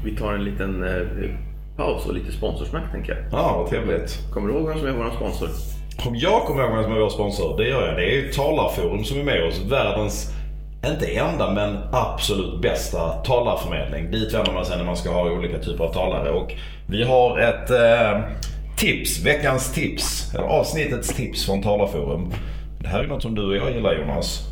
[0.04, 1.08] Vi tar en liten eh,
[1.78, 3.24] paus och lite sponsorsnack tänker jag.
[3.32, 4.20] Ja, vad trevligt.
[4.34, 5.50] Kommer du ihåg vem som är vår sponsor?
[6.08, 7.96] Om jag kommer ihåg vem som är vår sponsor, det gör jag.
[7.96, 9.62] Det är ju Talarforum som är med oss.
[9.72, 10.34] Världens,
[10.86, 14.12] inte enda, men absolut bästa talarförmedling.
[14.12, 16.32] Dit vänder man sig när man ska ha olika typer av talare.
[16.32, 16.54] Och
[16.90, 18.20] vi har ett eh,
[18.78, 22.34] tips, veckans tips, eller avsnittets tips från Talarforum.
[22.80, 24.48] Det här är något som du och jag gillar Jonas.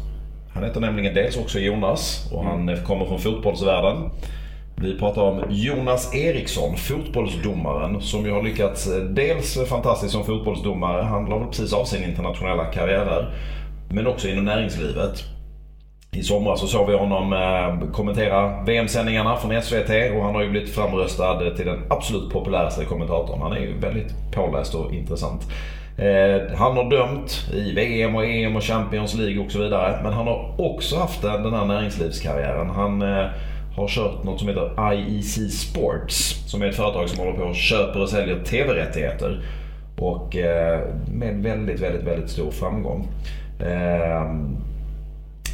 [0.54, 4.10] Han heter nämligen dels också Jonas och han kommer från fotbollsvärlden.
[4.76, 11.02] Vi pratar om Jonas Eriksson, fotbollsdomaren, som ju har lyckats eh, dels fantastiskt som fotbollsdomare,
[11.02, 13.34] han la väl precis av sin internationella karriär där,
[13.90, 15.37] men också inom näringslivet.
[16.18, 20.50] I somras så såg vi honom eh, kommentera VM-sändningarna från SVT och han har ju
[20.50, 23.42] blivit framröstad till den absolut populäraste kommentatorn.
[23.42, 25.42] Han är ju väldigt påläst och intressant.
[25.98, 30.00] Eh, han har dömt i VM och EM och Champions League och så vidare.
[30.04, 32.70] Men han har också haft den här näringslivskarriären.
[32.70, 33.26] Han eh,
[33.76, 36.44] har kört något som heter IEC Sports.
[36.48, 39.42] Som är ett företag som håller på och köper och säljer TV-rättigheter.
[40.00, 40.36] Och
[41.12, 43.08] med väldigt, väldigt, väldigt stor framgång.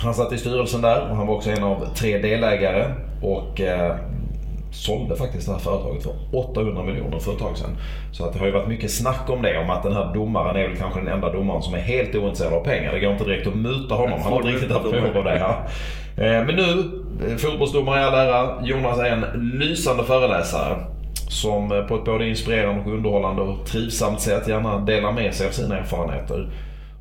[0.04, 2.86] Eh, han satt i styrelsen där och han var också en av tre delägare
[3.22, 3.96] och eh,
[4.72, 7.78] sålde faktiskt det här företaget för 800 miljoner för ett tag sedan.
[8.12, 10.56] Så att det har ju varit mycket snack om det, om att den här domaren
[10.56, 12.94] är väl kanske den enda domaren som är helt ointresserad av pengar.
[12.94, 14.22] Det går inte direkt att muta honom.
[14.24, 15.40] Han har inte riktigt haft behov av det.
[15.40, 15.58] Ja.
[16.24, 16.92] Eh, Men nu,
[17.30, 20.78] eh, fotbollsdomare i all ära, Jonas är en lysande föreläsare.
[21.30, 25.52] som på ett både inspirerande och underhållande och trivsamt sätt gärna delar med sig av
[25.52, 26.50] sina erfarenheter.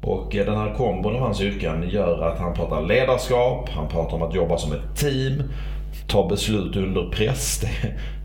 [0.02, 4.16] Och eh, den här kombon av hans yrken gör att han pratar ledarskap, han pratar
[4.16, 5.42] om att jobba som ett team,
[6.06, 7.60] ta beslut under press.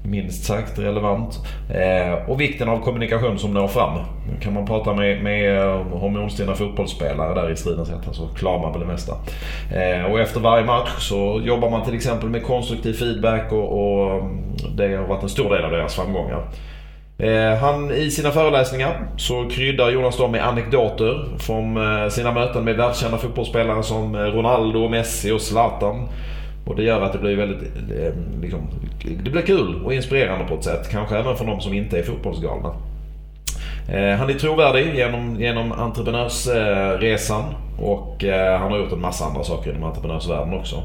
[0.03, 1.39] Det är minst sagt relevant.
[1.69, 3.99] Eh, och vikten av kommunikation som når fram.
[4.41, 8.71] Kan man prata med, med eh, hormonstinna fotbollsspelare där i stridens hetta så klarar man
[8.71, 9.13] väl det mesta.
[9.71, 14.23] Eh, och efter varje match så jobbar man till exempel med konstruktiv feedback och, och
[14.75, 16.43] det har varit en stor del av deras framgångar.
[17.19, 22.63] Eh, han, I sina föreläsningar så kryddar Jonas dem med anekdoter från eh, sina möten
[22.63, 26.09] med världskända fotbollsspelare som eh, Ronaldo, Messi och Zlatan.
[26.65, 27.71] Och det gör att det blir väldigt
[28.41, 28.59] liksom,
[29.23, 30.89] det blir kul och inspirerande på ett sätt.
[30.91, 32.73] Kanske även för de som inte är fotbollsgalna.
[34.19, 37.43] Han är trovärdig genom, genom entreprenörsresan
[37.79, 38.23] och
[38.59, 40.83] han har gjort en massa andra saker inom entreprenörsvärlden också.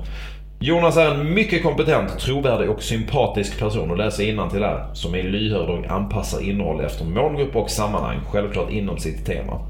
[0.65, 4.95] Jonas är en mycket kompetent, trovärdig och sympatisk person och läser till här.
[4.95, 9.61] Som är lyhörd och anpassar innehåll efter målgrupp och sammanhang, självklart inom sitt tema.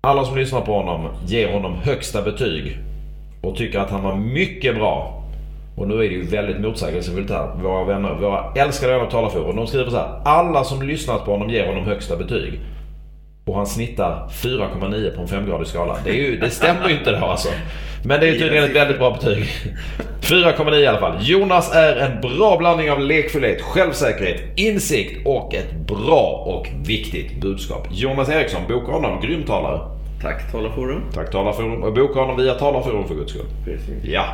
[0.00, 2.78] Alla som lyssnar på honom ger honom högsta betyg
[3.42, 5.24] och tycker att han var mycket bra.
[5.76, 7.54] Och nu är det ju väldigt motsägelsefullt här.
[7.62, 10.20] Våra vänner, våra älskade vänner talar för och de skriver så här.
[10.24, 12.60] Alla som lyssnat på honom ger honom högsta betyg.
[13.46, 15.96] Och han snittar 4,9 på en femgradig skala.
[16.04, 17.48] Det, är ju, det stämmer ju inte då alltså.
[18.04, 19.44] Men det är tydligen ett väldigt bra betyg.
[20.20, 21.16] 4,9 i alla fall.
[21.20, 27.88] Jonas är en bra blandning av lekfullhet, självsäkerhet, insikt och ett bra och viktigt budskap.
[27.90, 29.20] Jonas Eriksson, boka honom.
[29.20, 29.80] Grym talare.
[30.22, 31.02] Tack Talarforum.
[31.14, 31.82] Tack Talarforum.
[31.82, 33.46] Och boka honom via Talarforum för guds skull.
[33.64, 34.04] Precis.
[34.04, 34.24] Ja.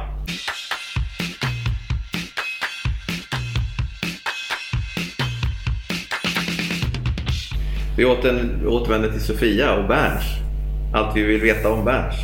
[7.97, 10.25] Vi återvänder till Sofia och Berns.
[10.95, 12.15] Allt vi vill veta om Berns.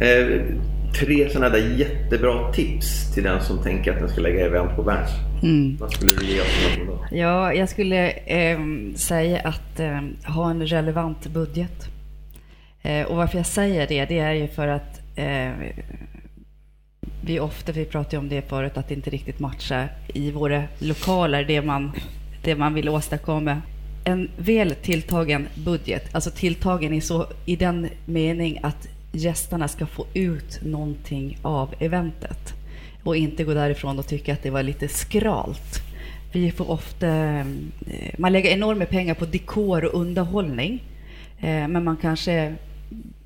[0.00, 0.40] Eh,
[0.98, 4.82] tre sådana där jättebra tips till den som tänker att den ska lägga event på
[4.82, 5.10] Berns.
[5.42, 5.76] Mm.
[5.80, 6.46] Vad skulle du ge oss
[6.86, 7.16] då?
[7.16, 8.58] Ja, jag skulle eh,
[8.94, 11.88] säga att eh, ha en relevant budget.
[12.82, 15.50] Eh, och varför jag säger det, det är ju för att eh,
[17.24, 21.44] vi ofta, vi pratade om det förut, att det inte riktigt matchar i våra lokaler,
[21.44, 21.92] det man,
[22.44, 23.62] det man vill åstadkomma.
[24.04, 30.06] En väl tilltagen budget, alltså tilltagen i, så, i den mening att gästerna ska få
[30.14, 32.54] ut någonting av eventet
[33.02, 35.82] och inte gå därifrån och tycka att det var lite skralt.
[36.32, 37.46] Vi får ofta, eh,
[38.18, 40.82] man lägger enorma pengar på dekor och underhållning,
[41.38, 42.54] eh, men man kanske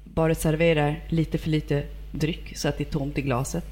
[0.04, 3.64] bara serverar lite för lite dryck så att det är tomt i glaset.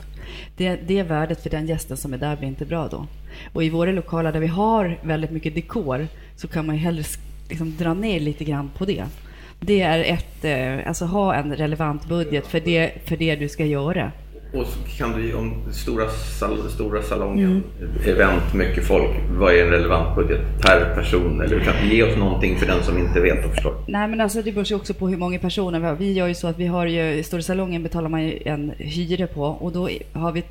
[0.56, 3.06] Det, det värdet för den gästen som är där blir inte bra då.
[3.52, 7.04] Och i våra lokaler där vi har väldigt mycket dekor så kan man ju hellre
[7.48, 9.04] liksom dra ner lite grann på det.
[9.60, 13.64] Det är ett, eh, alltså ha en relevant budget för det, för det du ska
[13.64, 14.12] göra.
[14.54, 14.66] Och
[14.98, 17.90] kan du om stora, sal, stora salongen, mm.
[18.06, 19.10] event, mycket folk.
[19.30, 21.40] Vad är en relevant budget per person?
[21.40, 23.74] Eller kan du ge oss någonting för den som inte vet och förstår?
[23.88, 25.94] Nej men alltså det beror ju också på hur många personer vi har.
[25.94, 28.72] Vi gör ju så att vi har ju, i stora salongen betalar man ju en
[28.78, 30.44] hyra på och då har vi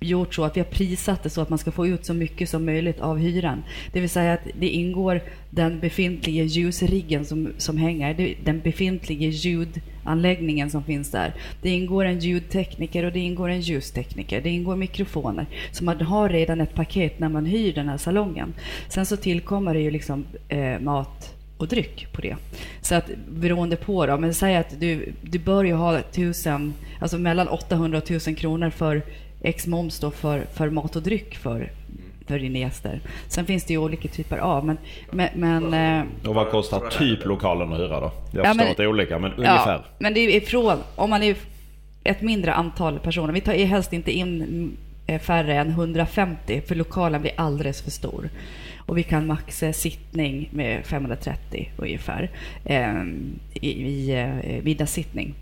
[0.00, 2.48] gjort så att vi har prissatt det så att man ska få ut så mycket
[2.48, 3.62] som möjligt av hyran.
[3.92, 10.70] Det vill säga att det ingår den befintliga ljusriggen som, som hänger, den befintliga ljudanläggningen
[10.70, 11.34] som finns där.
[11.62, 14.40] Det ingår en ljudtekniker och det ingår en ljustekniker.
[14.40, 15.46] Det ingår mikrofoner.
[15.72, 18.54] Så man har redan ett paket när man hyr den här salongen.
[18.88, 22.36] Sen så tillkommer det ju liksom eh, mat och dryck på det.
[22.80, 27.18] Så att beroende på då, men säg att du, du bör ju ha tusen, alltså
[27.18, 29.02] mellan 800 och 1000 kronor för
[29.42, 31.72] X moms då för, för mat och dryck för,
[32.26, 33.00] för dina gäster.
[33.28, 34.78] Sen finns det ju olika typer av, men...
[35.10, 38.12] men, men eh, och vad kostar typ lokalen att hyra då?
[38.32, 39.72] Jag ja, förstår men, att det är olika, men ungefär.
[39.72, 41.36] Ja, men det är från, om man är
[42.04, 47.20] ett mindre antal personer, vi tar helst inte in eh, färre än 150, för lokalen
[47.20, 48.30] blir alldeles för stor.
[48.76, 52.30] Och vi kan maxa sittning med 530 ungefär
[52.64, 53.02] eh,
[53.54, 55.34] i, i eh, middagssittning.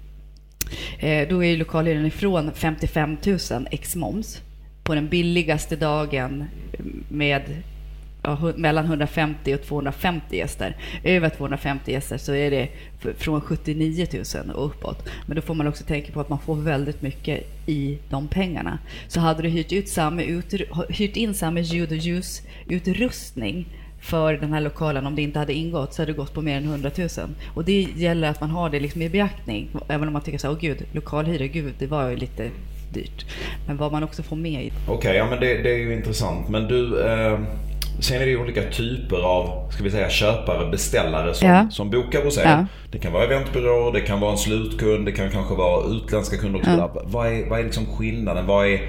[0.98, 3.38] Eh, då är lokalhyran ifrån 55 000
[3.70, 4.42] ex moms
[4.83, 6.44] på den billigaste dagen
[7.09, 7.42] med
[8.22, 10.76] ja, mellan 150 och 250 gäster.
[11.05, 12.68] Över 250 gäster så är det
[13.18, 15.09] från 79 000 och uppåt.
[15.26, 18.79] Men då får man också tänka på att man får väldigt mycket i de pengarna.
[19.09, 20.22] Så hade du hyrt, ut samma,
[20.88, 23.66] hyrt in samma ljud och ljusutrustning
[24.07, 26.57] för den här lokalen om det inte hade ingått så hade det gått på mer
[26.57, 27.09] än 100 000.
[27.55, 29.69] Och det gäller att man har det liksom i beaktning.
[29.88, 32.51] Även om man tycker så åh gud, lokalhyra, gud, det var ju lite
[32.92, 33.27] dyrt.
[33.66, 34.73] Men vad man också får med i.
[34.87, 36.49] Okej, okay, ja men det, det, är ju intressant.
[36.49, 37.38] Men du, eh,
[38.01, 41.66] sen är det ju olika typer av, ska vi säga köpare, beställare som, ja.
[41.71, 42.45] som bokar hos er.
[42.45, 42.66] Ja.
[42.90, 46.61] Det kan vara eventbyråer, det kan vara en slutkund, det kan kanske vara utländska kunder
[46.66, 47.03] ja.
[47.05, 48.47] Vad är, vad är liksom skillnaden?
[48.47, 48.81] Vad är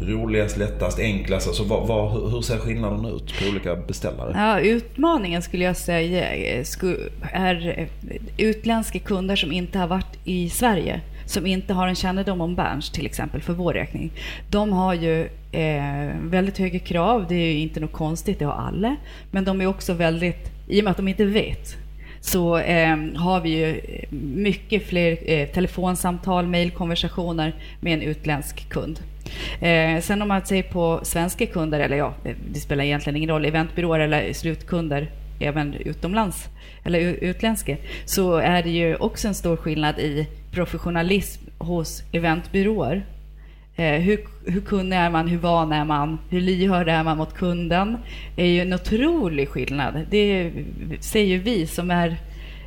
[0.00, 1.48] roligast, lättast, enklast?
[1.48, 4.32] Alltså, vad, vad, hur ser skillnaden ut på olika beställare?
[4.34, 6.34] Ja, utmaningen skulle jag säga
[7.32, 7.88] är
[8.36, 12.90] utländska kunder som inte har varit i Sverige som inte har en kännedom om Berns
[12.90, 14.12] till exempel för vår räkning.
[14.50, 18.52] De har ju eh, väldigt höga krav, det är ju inte något konstigt, det har
[18.52, 18.96] alla.
[19.30, 21.76] Men de är också väldigt, i och med att de inte vet,
[22.20, 23.80] så eh, har vi ju
[24.34, 29.00] mycket fler eh, telefonsamtal, mejlkonversationer med en utländsk kund.
[29.60, 32.14] Eh, sen om man ser på svenska kunder, eller ja,
[32.50, 36.48] det spelar egentligen ingen roll, eventbyråer eller slutkunder även utomlands
[36.84, 43.04] eller utländska, så är det ju också en stor skillnad i professionalism hos eventbyråer.
[43.76, 45.28] Eh, hur, hur kunnig är man?
[45.28, 46.18] Hur van är man?
[46.30, 47.96] Hur lyhörd är man mot kunden?
[48.36, 50.06] Det är ju en otrolig skillnad.
[50.10, 50.50] Det
[51.00, 52.16] säger vi som är,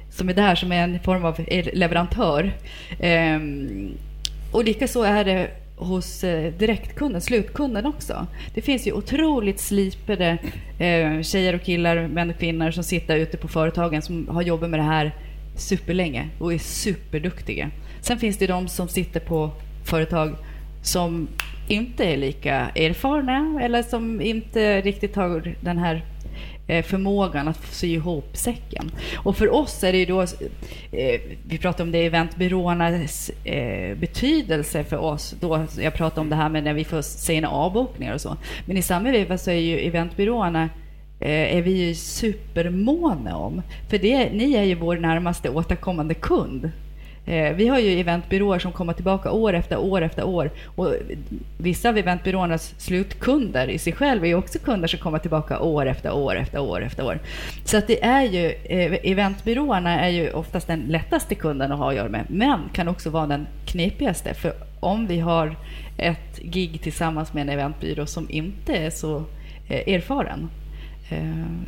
[0.10, 2.51] som är där som är en form av leverantör.
[2.99, 3.39] Eh,
[4.51, 8.27] och likaså är det hos eh, direktkunden, slutkunden också.
[8.53, 10.38] Det finns ju otroligt slipade
[10.79, 14.69] eh, tjejer och killar, män och kvinnor som sitter ute på företagen som har jobbat
[14.69, 15.15] med det här
[15.57, 17.69] superlänge och är superduktiga.
[18.01, 19.51] Sen finns det de som sitter på
[19.83, 20.35] företag
[20.81, 21.27] som
[21.67, 26.05] inte är lika erfarna eller som inte riktigt har den här
[26.67, 28.91] Eh, förmågan att sy ihop säcken.
[29.17, 34.84] Och för oss är det ju då, eh, vi pratar om det eventbyråernas eh, betydelse
[34.84, 35.36] för oss.
[35.39, 38.38] Då, jag pratar om det här med när vi får sena avbokningar och så.
[38.65, 40.69] Men i samma veva så är ju eventbyråerna
[41.19, 43.62] är vi ju supermåna om.
[43.89, 46.71] För det, ni är ju vår närmaste återkommande kund.
[47.25, 50.51] Eh, vi har ju eventbyråer som kommer tillbaka år efter år efter år.
[50.75, 50.93] Och
[51.57, 55.85] vissa av eventbyråernas slutkunder i sig själv är ju också kunder som kommer tillbaka år
[55.85, 57.19] efter år efter år efter år.
[57.63, 61.89] Så att det är ju, eh, eventbyråerna är ju oftast den lättaste kunden att ha
[61.89, 64.33] att göra med, men kan också vara den knepigaste.
[64.33, 65.55] För om vi har
[65.97, 69.23] ett gig tillsammans med en eventbyrå som inte är så
[69.69, 70.49] eh, erfaren,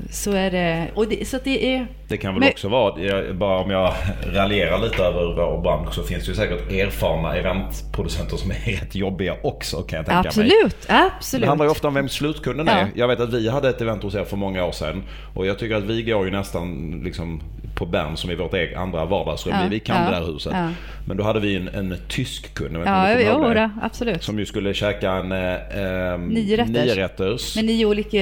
[0.10, 1.88] så är det, och det, så det är...
[2.08, 3.94] Det kan väl men, också vara, jag, bara om jag
[4.34, 8.96] raljerar lite över vår bransch så finns det ju säkert erfarna eventproducenter som är rätt
[8.96, 10.62] jobbiga också kan jag tänka absolut, mig.
[10.66, 11.42] Absolut, absolut.
[11.42, 12.74] Det handlar ju ofta om vem slutkunden ja.
[12.74, 12.88] är.
[12.96, 15.04] Jag vet att vi hade ett event hos er för många år sedan
[15.36, 17.42] och jag tycker att vi går ju nästan liksom
[17.78, 19.56] på Bern som i vårt eget andra vardagsrum.
[19.56, 20.54] Ja, vi kan ja, det där huset.
[20.56, 20.70] Ja.
[21.06, 24.24] Men då hade vi en, en tysk kund, ja, jo, det, absolut.
[24.24, 26.74] som ju skulle käka en eh, nio, rätters.
[26.74, 27.56] nio rätters.
[27.56, 28.18] Med nio olika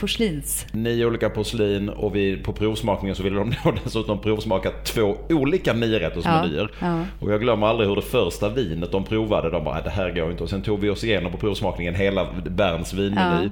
[0.00, 0.66] porslins.
[0.72, 5.72] Nio olika porslin och vi, på provsmakningen så ville de då dessutom provsmaka två olika
[5.72, 6.70] niorättersmenyer.
[6.80, 10.10] Ja, och jag glömmer aldrig hur det första vinet de provade, de bara det här
[10.10, 10.42] går inte.
[10.42, 13.48] Och sen tog vi oss igenom på provsmakningen hela Berns vinmeny.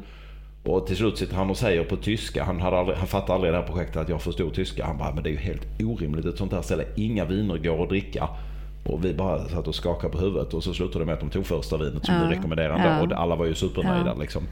[0.67, 3.53] Och till slut sitter han och säger på tyska, han, hade aldrig, han fattade aldrig
[3.53, 4.87] det här projektet att jag förstod tyska.
[4.87, 6.85] Han bara, men det är ju helt orimligt ett sånt här ställe.
[6.97, 8.29] Inga viner går att dricka.
[8.87, 11.31] Och vi bara satt och skakade på huvudet och så slutade det med att de
[11.31, 13.03] tog första vinet som ja, du rekommenderade ja.
[13.03, 14.13] och alla var ju supernöjda.
[14.17, 14.21] Ja.
[14.21, 14.43] Liksom.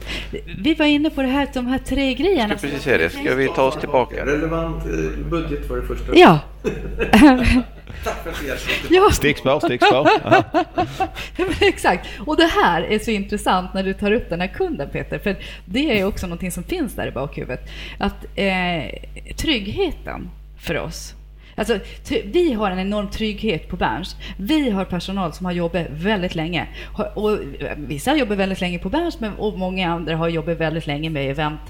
[0.59, 2.59] Vi var inne på det här, de här tre grejerna.
[2.59, 3.11] Ska precis säga det.
[3.11, 4.27] Ska vi ta oss tillbaka?
[4.27, 6.15] Relevant eh, budget för det första.
[6.15, 6.39] Ja.
[8.05, 9.11] Tack för att ja.
[9.13, 10.09] Stickspår, stickspår.
[11.65, 12.09] Exakt.
[12.27, 15.37] Och det här är så intressant när du tar upp den här kunden Peter, för
[15.65, 17.69] det är också någonting som finns där i bakhuvudet.
[17.99, 18.85] Att eh,
[19.37, 21.15] tryggheten för oss
[21.57, 21.79] Alltså,
[22.25, 24.17] vi har en enorm trygghet på Berns.
[24.37, 26.67] Vi har personal som har jobbat väldigt länge.
[27.15, 27.39] Och eh,
[27.77, 31.61] vissa jobbar väldigt länge på Berns, och många andra har jobbat väldigt länge med event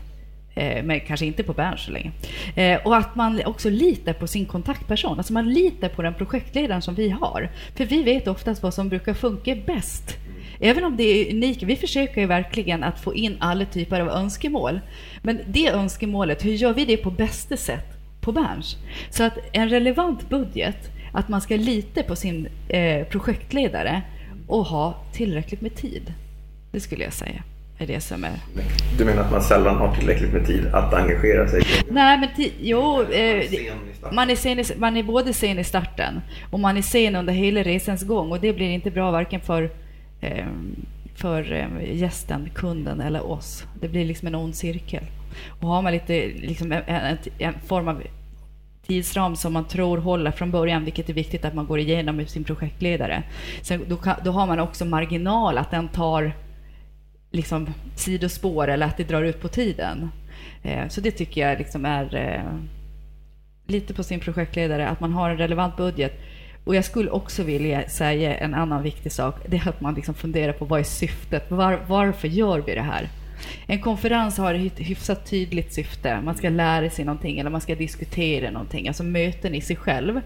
[0.55, 2.12] eh, men kanske inte på Berns så länge.
[2.55, 6.83] Eh, och att man också litar på sin kontaktperson, alltså man litar på den projektledaren
[6.83, 7.51] som vi har.
[7.77, 10.16] För vi vet oftast vad som brukar funka bäst.
[10.61, 14.09] Även om det är unikt, vi försöker ju verkligen att få in alla typer av
[14.09, 14.81] önskemål.
[15.23, 17.93] Men det önskemålet, hur gör vi det på bästa sätt
[18.24, 18.76] på Berns?
[19.10, 24.02] Så att en relevant budget, att man ska lita på sin eh, projektledare
[24.46, 26.12] och ha tillräckligt med tid.
[26.70, 27.42] Det skulle jag säga
[27.78, 28.32] är det som är...
[28.98, 31.62] Du menar att man sällan har tillräckligt med tid att engagera sig?
[31.90, 32.28] Nej, men
[32.60, 33.44] jo, eh,
[34.12, 37.32] man, är sen i, man är både sen i starten och man är sen under
[37.32, 39.70] hela resans gång och det blir inte bra varken för,
[40.20, 40.46] eh,
[41.14, 43.64] för eh, gästen, kunden eller oss.
[43.80, 45.04] Det blir liksom en ond cirkel.
[45.61, 48.03] Och har man lite liksom en, en, en form av
[48.87, 52.31] tidsram som man tror håller från början, vilket är viktigt att man går igenom med
[52.31, 53.23] sin projektledare.
[53.63, 56.33] Sen, då, då har man också marginal, att den tar
[57.31, 60.11] liksom sidospår eller att det drar ut på tiden.
[60.63, 62.58] Eh, så det tycker jag liksom är eh,
[63.67, 66.21] lite på sin projektledare, att man har en relevant budget.
[66.65, 70.15] Och jag skulle också vilja säga en annan viktig sak, det är att man liksom
[70.15, 71.50] funderar på vad är syftet?
[71.50, 73.08] Var, varför gör vi det här?
[73.67, 76.21] En konferens har ett hyfsat tydligt syfte.
[76.21, 80.17] Man ska lära sig någonting eller man ska diskutera någonting, alltså möten i sig själv.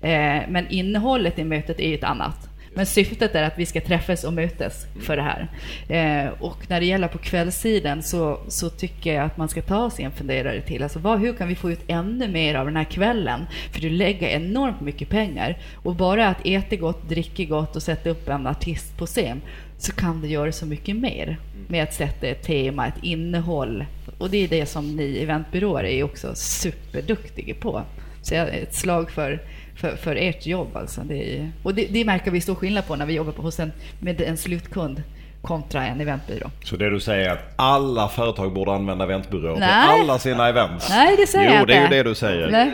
[0.00, 2.48] Eh, men innehållet i mötet är ett annat.
[2.78, 5.48] Men syftet är att vi ska träffas och mötas för det här.
[5.88, 9.90] Eh, och när det gäller på kvällssidan så, så tycker jag att man ska ta
[9.90, 10.82] sig en funderare till.
[10.82, 13.46] Alltså vad, hur kan vi få ut ännu mer av den här kvällen?
[13.72, 15.58] För du lägger enormt mycket pengar.
[15.74, 19.40] Och bara att äta gott, dricka gott och sätta upp en artist på scen
[19.78, 23.84] så kan du göra så mycket mer med att sätta ett tema, ett innehåll.
[24.18, 27.82] Och det är det som ni eventbyråer är också superduktiga på.
[28.22, 29.42] Så ett slag för,
[29.74, 31.00] för, för ert jobb alltså.
[31.04, 33.60] Det är, och det, det märker vi stor skillnad på när vi jobbar på, hos
[33.60, 35.02] en, med en slutkund
[35.42, 36.50] kontra en eventbyrå.
[36.64, 40.00] Så det du säger är att alla företag borde använda eventbyråer på Nej.
[40.00, 40.90] alla sina events?
[40.90, 41.96] Nej, det säger jo, jag det är ju inte.
[41.96, 42.48] det du säger.
[42.50, 42.70] Nej.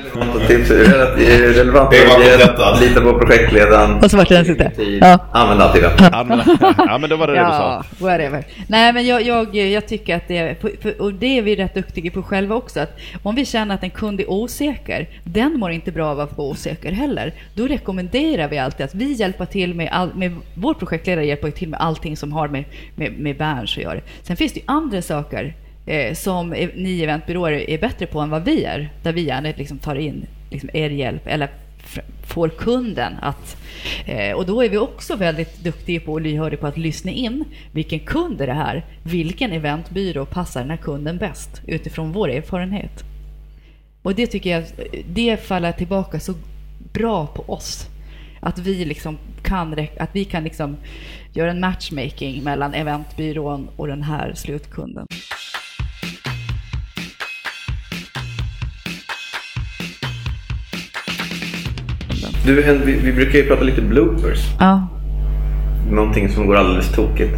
[0.48, 1.90] Tips är relevant
[2.38, 2.80] detta.
[2.80, 5.18] lita på projektledaren, Och så vart det den Ja.
[5.32, 6.08] använd alltid det.
[6.12, 7.84] Använda- ja men då var det det du sa.
[7.98, 8.44] Ja, whatever.
[8.68, 10.56] Nej, men jag, jag, jag tycker att det är,
[11.00, 13.90] och det är vi rätt duktiga på själva också, att om vi känner att en
[13.90, 17.32] kund är osäker, den mår inte bra av att vara osäker heller.
[17.54, 21.68] Då rekommenderar vi alltid att vi hjälper till med, all, med vår projektledare hjälper till
[21.68, 24.00] med allting som har med, med, med Berns att göra.
[24.22, 25.54] Sen finns det ju andra saker
[25.86, 29.78] eh, som ni eventbyråer är bättre på än vad vi är, där vi gärna liksom
[29.78, 31.48] tar in liksom er hjälp eller
[32.26, 33.56] får kunden att...
[34.06, 37.44] Eh, och då är vi också väldigt duktiga på och lyhörda på att lyssna in
[37.72, 38.84] vilken kund är det här?
[39.02, 43.04] Vilken eventbyrå passar den här kunden bäst utifrån vår erfarenhet?
[44.02, 44.64] Och det tycker jag,
[45.08, 46.34] det faller tillbaka så
[46.92, 47.86] bra på oss.
[48.40, 50.76] Att vi liksom kan, att vi kan liksom
[51.34, 55.06] göra en matchmaking mellan eventbyrån och den här slutkunden.
[62.46, 64.38] Du, vi, vi brukar ju prata lite bloopers.
[64.60, 64.88] Ja.
[65.90, 67.32] Någonting som går alldeles tokigt.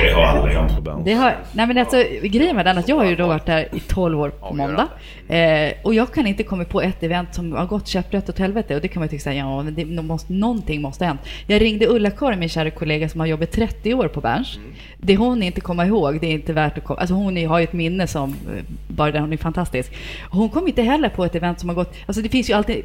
[0.00, 1.02] Det har aldrig hänt på.
[1.04, 3.68] Det har, nej men alltså, grejen med den att jag har ju då varit där
[3.74, 4.88] i 12 år på måndag.
[5.32, 8.74] Eh, och jag kan inte komma på ett event som har gått käpprätt åt helvete.
[8.74, 11.20] Och det kan man ju tycka, ja men det måste, någonting måste ha hänt.
[11.46, 14.58] Jag ringde Ulla-Karin, min kära kollega som har jobbat 30 år på Berns.
[14.98, 17.00] Det hon inte kommer ihåg, det är inte värt att komma...
[17.00, 19.92] Alltså hon är, har ju ett minne som, eh, bara där hon är fantastisk.
[20.30, 21.94] Hon kom inte heller på ett event som har gått...
[22.06, 22.84] Alltså det finns ju alltid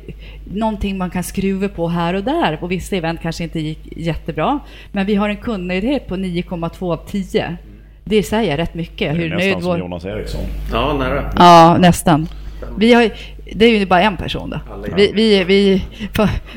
[0.53, 2.57] någonting man kan skruva på här och där.
[2.61, 4.59] Och vissa event kanske inte gick jättebra.
[4.91, 7.57] Men vi har en kundnöjdhet på 9,2 av 10.
[8.09, 8.97] Det säger rätt mycket.
[8.97, 9.79] Det är Hur nästan nöjd som vår...
[9.79, 10.41] Jonas Eriksson.
[10.71, 11.31] Ja, nära.
[11.37, 12.27] Ja, nästan.
[12.77, 13.09] Vi har,
[13.53, 14.59] det är ju bara en person då.
[14.95, 15.83] Vi, vi, vi,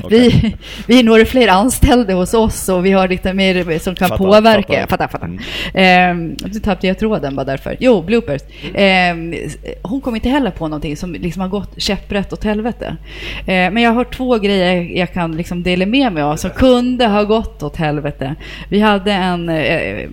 [0.09, 0.55] vi,
[0.87, 4.25] vi är några fler anställda hos oss och vi har lite mer som kan Fattar,
[4.25, 4.87] påverka.
[4.87, 5.07] fattar.
[5.07, 5.29] Fattar, fattar.
[5.73, 7.77] Ehm, nu tappade jag tråden bara därför.
[7.79, 8.41] Jo, bloopers.
[8.75, 9.33] Ehm,
[9.81, 12.97] hon kom inte heller på någonting som liksom har gått käpprätt åt helvete.
[13.45, 17.07] Ehm, men jag har två grejer jag kan liksom dela med mig av som kunde
[17.07, 18.35] ha gått åt helvete.
[18.69, 20.09] Vi hade en eh,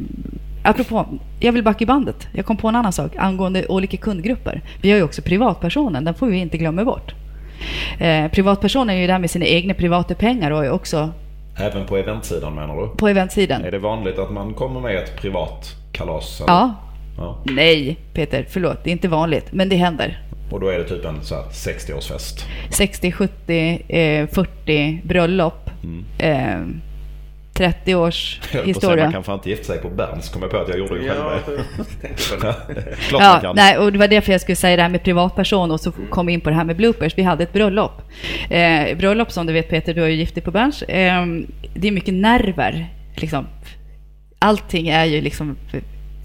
[0.69, 1.07] Apropå,
[1.41, 2.29] jag vill backa i bandet.
[2.33, 4.63] Jag kom på en annan sak angående olika kundgrupper.
[4.83, 7.15] Vi har ju också privatpersonen, den får vi inte glömma bort.
[7.99, 11.11] Eh, privatpersonen är ju där med sina egna privata pengar och är också
[11.57, 12.89] Även på eventsidan menar du?
[12.97, 13.65] på eventsidan.
[13.65, 16.41] Är det vanligt att man kommer med ett privat kalas?
[16.41, 16.53] eller?
[16.53, 16.75] Ja.
[17.19, 17.39] ja.
[17.45, 18.85] Nej, Peter, förlåt.
[18.85, 20.23] Det är inte vanligt, men det händer.
[20.51, 22.45] Och då är det typ en så här 60-årsfest.
[22.71, 25.71] 60, 70, eh, 40 bröllop.
[26.19, 26.61] Eh,
[27.59, 29.05] 30 års Jag att säga, historia.
[29.05, 30.29] man kan fan inte gifta sig på Berns.
[30.29, 31.21] Kom jag på att jag gjorde det själv.
[32.43, 32.53] Ja.
[33.09, 33.57] Klart man Ja, kan.
[33.57, 36.27] nej, och det var därför jag skulle säga det här med privatperson och så kom
[36.27, 37.13] vi in på det här med bloopers.
[37.19, 38.03] Vi hade ett bröllop.
[38.51, 40.83] Eh, bröllop som du vet Peter, du är ju gift dig på Berns.
[40.83, 41.27] Eh,
[41.75, 42.87] det är mycket nerver.
[43.17, 43.47] Liksom.
[44.39, 45.57] Allting är ju liksom...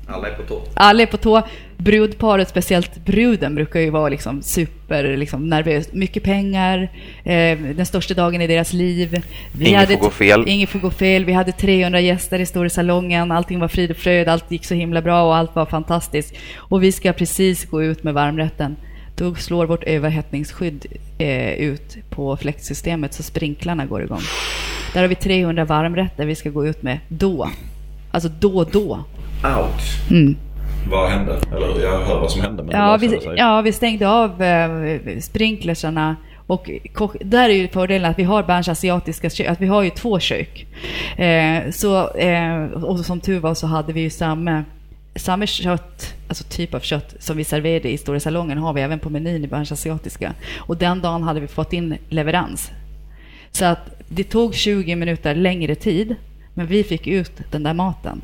[0.07, 0.61] Alla är på tå.
[0.73, 1.41] Alla är på tå.
[1.83, 5.93] Brudparet, speciellt bruden, brukar ju vara liksom super liksom, nervös.
[5.93, 6.91] Mycket pengar,
[7.23, 9.23] eh, den största dagen i deras liv.
[9.51, 10.43] Vi Inget hade får gå fel.
[10.47, 11.25] Inget får gå fel.
[11.25, 13.31] Vi hade 300 gäster i stora salongen.
[13.31, 14.27] Allting var frid och fröjd.
[14.27, 16.33] Allt gick så himla bra och allt var fantastiskt.
[16.55, 18.75] Och vi ska precis gå ut med varmrätten.
[19.15, 20.85] Då slår vårt överhettningsskydd
[21.17, 24.21] eh, ut på fläktsystemet så sprinklarna går igång.
[24.93, 27.49] Där har vi 300 varmrätter vi ska gå ut med då.
[28.11, 29.03] Alltså då, då.
[29.43, 30.11] Ouch!
[30.11, 30.35] Mm.
[30.91, 31.39] Vad hände?
[31.55, 32.63] Eller jag hör vad som hände.
[32.63, 36.15] Men Ja, vi, ja, vi stängde av eh, sprinklersarna
[36.47, 39.83] och kock, där är ju fördelen att vi har Berns asiatiska kök, att vi har
[39.83, 40.65] ju två kök.
[41.17, 44.63] Eh, så, eh, och som tur var så hade vi ju samma,
[45.15, 48.99] samma kött, alltså typ av kött som vi serverade i stora salongen har vi även
[48.99, 50.33] på menyn i Berns asiatiska.
[50.57, 52.71] Och den dagen hade vi fått in leverans.
[53.51, 56.15] Så att det tog 20 minuter längre tid,
[56.53, 58.21] men vi fick ut den där maten.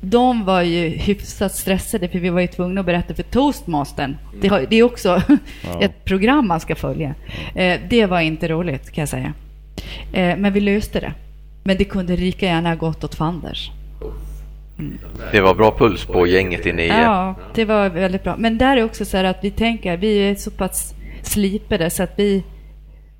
[0.00, 4.16] De var ju hyfsat stressade för vi var ju tvungna att berätta för toastmastern.
[4.40, 5.22] Det, har, det är också
[5.80, 7.14] ett program man ska följa.
[7.54, 9.32] Eh, det var inte roligt kan jag säga.
[10.12, 11.12] Eh, men vi löste det.
[11.62, 13.70] Men det kunde lika gärna ha gått åt fanders.
[15.32, 16.88] Det var bra puls på gänget inne i...
[16.88, 18.36] Ja, det var väldigt bra.
[18.38, 22.02] Men där är också så här att vi tänker, vi är så pass slipade så
[22.02, 22.44] att vi,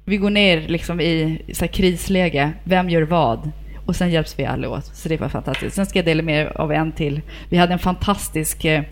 [0.04, 2.52] vi går ner liksom i så här krisläge.
[2.64, 3.50] Vem gör vad?
[3.90, 4.84] Och sen hjälps vi alla åt.
[4.84, 5.76] Så det var fantastiskt.
[5.76, 7.20] Sen ska jag dela med av en till.
[7.48, 8.84] Vi hade en fantastisk eh,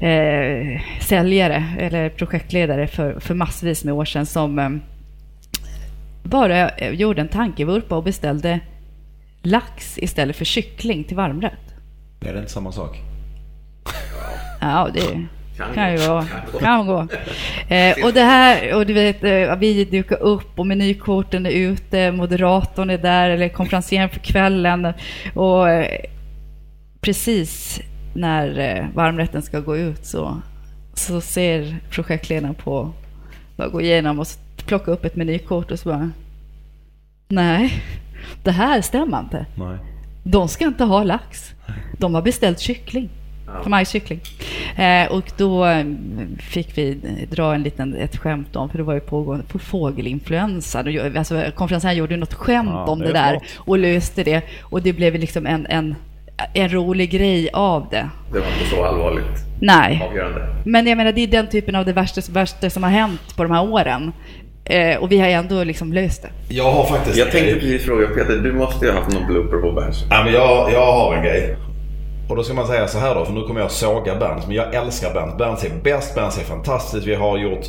[0.00, 4.70] eh, säljare eller projektledare för, för massvis med år sedan som eh,
[6.22, 8.60] bara eh, gjorde en tankevurpa och beställde
[9.42, 11.74] lax istället för kyckling till varmrätt.
[12.20, 13.00] Är det inte samma sak?
[14.60, 15.26] Ja, det
[15.74, 16.24] kan ju vara.
[16.60, 17.06] Kan gå.
[17.68, 22.12] Eh, och det här, och du vet, eh, vi dukar upp och menykorten är ute,
[22.12, 24.92] moderatorn är där, eller konferencieren för kvällen.
[25.34, 26.00] Och eh,
[27.00, 27.80] precis
[28.14, 30.40] när eh, varmrätten ska gå ut så,
[30.94, 32.92] så ser projektledaren på,
[33.56, 34.26] bara gå igenom och
[34.66, 36.10] plocka upp ett menykort och så bara,
[37.28, 37.82] nej,
[38.42, 39.46] det här stämmer inte.
[39.54, 39.78] Nej.
[40.22, 41.54] De ska inte ha lax.
[41.98, 43.10] De har beställt kyckling.
[43.62, 44.20] För majskyckling.
[44.76, 45.84] Eh, och då eh,
[46.38, 46.94] fick vi
[47.30, 50.84] dra en liten, ett skämt om, för det var ju pågående på fågelinfluensa.
[51.16, 54.42] Alltså, konferensen gjorde något skämt Ja, om det det, är där och löste det.
[54.62, 55.94] Och det blev liksom en, en,
[56.54, 58.08] en rolig grej av det.
[58.32, 60.02] Det var inte så allvarligt Nej.
[60.08, 60.46] avgörande.
[60.64, 63.42] Men jag menar, det är den typen av det värsta, värsta som har hänt på
[63.42, 64.12] de här åren.
[64.64, 66.54] Eh, och vi har ändå liksom löst det.
[66.54, 69.56] Jag har faktiskt Jag tänkte precis fråga Peter, du måste ju ha haft någon blooper
[69.56, 70.04] på Berns.
[70.10, 71.56] Ja, men jag, jag har en grej.
[72.28, 74.46] Och då ska man säga så här då, för nu kommer jag såga Berns.
[74.46, 75.38] Men jag älskar Berns.
[75.38, 77.06] Berns är bäst, Berns är fantastiskt.
[77.06, 77.66] Vi har gjort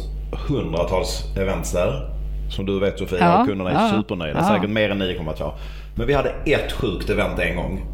[0.48, 2.12] hundratals events där.
[2.50, 4.40] Som du vet Sofia, Ja, kunderna är ja, supernöjda.
[4.40, 4.46] ja.
[4.56, 5.52] Säkert mer än 9,2.
[5.96, 7.86] Men vi hade ett sjukt event en gång.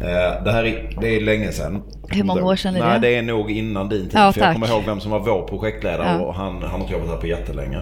[0.00, 1.82] Eh, Det här är, det är länge sedan.
[2.08, 3.08] Hur många år sedan är Nej, det?
[3.08, 4.10] det är nog innan din tid.
[4.14, 6.92] Ja, för jag kommer ihåg vem som var vår projektledare och han, han har inte
[6.92, 7.78] jobbat här på jättelänge.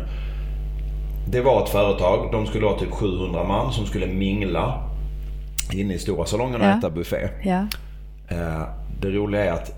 [1.29, 4.83] Det var ett företag, de skulle ha typ 700 man som skulle mingla
[5.72, 7.29] inne i stora salongen och äta buffé.
[8.29, 8.62] Eh,
[9.01, 9.68] Det roliga är att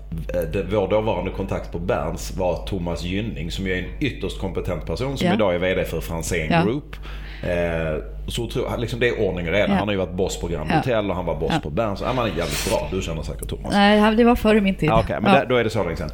[0.55, 4.85] eh, vår dåvarande kontakt på Berns var Thomas Gynning som ju är en ytterst kompetent
[4.85, 5.33] person som Ja.
[5.33, 6.63] idag är VD för Franzén Ja.
[6.63, 6.95] Group.
[7.43, 9.67] Eh, så liksom det är ordning och reda.
[9.67, 9.73] Ja.
[9.73, 10.71] Han har ju varit boss på Grand.
[10.71, 12.01] Hotel och han var boss på Berns.
[12.01, 12.87] Man är jävligt bra.
[12.91, 13.71] Du känner säkert Thomas.
[13.73, 14.89] Nej, det var före min tid.
[14.89, 16.09] Ja, Okej, men där, då är det så länge sedan.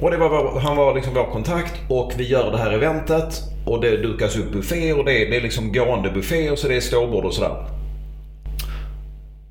[0.00, 3.42] Och det var vår, han var liksom vår kontakt och vi gör det här eventet
[3.66, 6.68] och det dukas upp buffé och det är, det är liksom gående buffé och så
[6.68, 7.56] det är ståbord och sådär.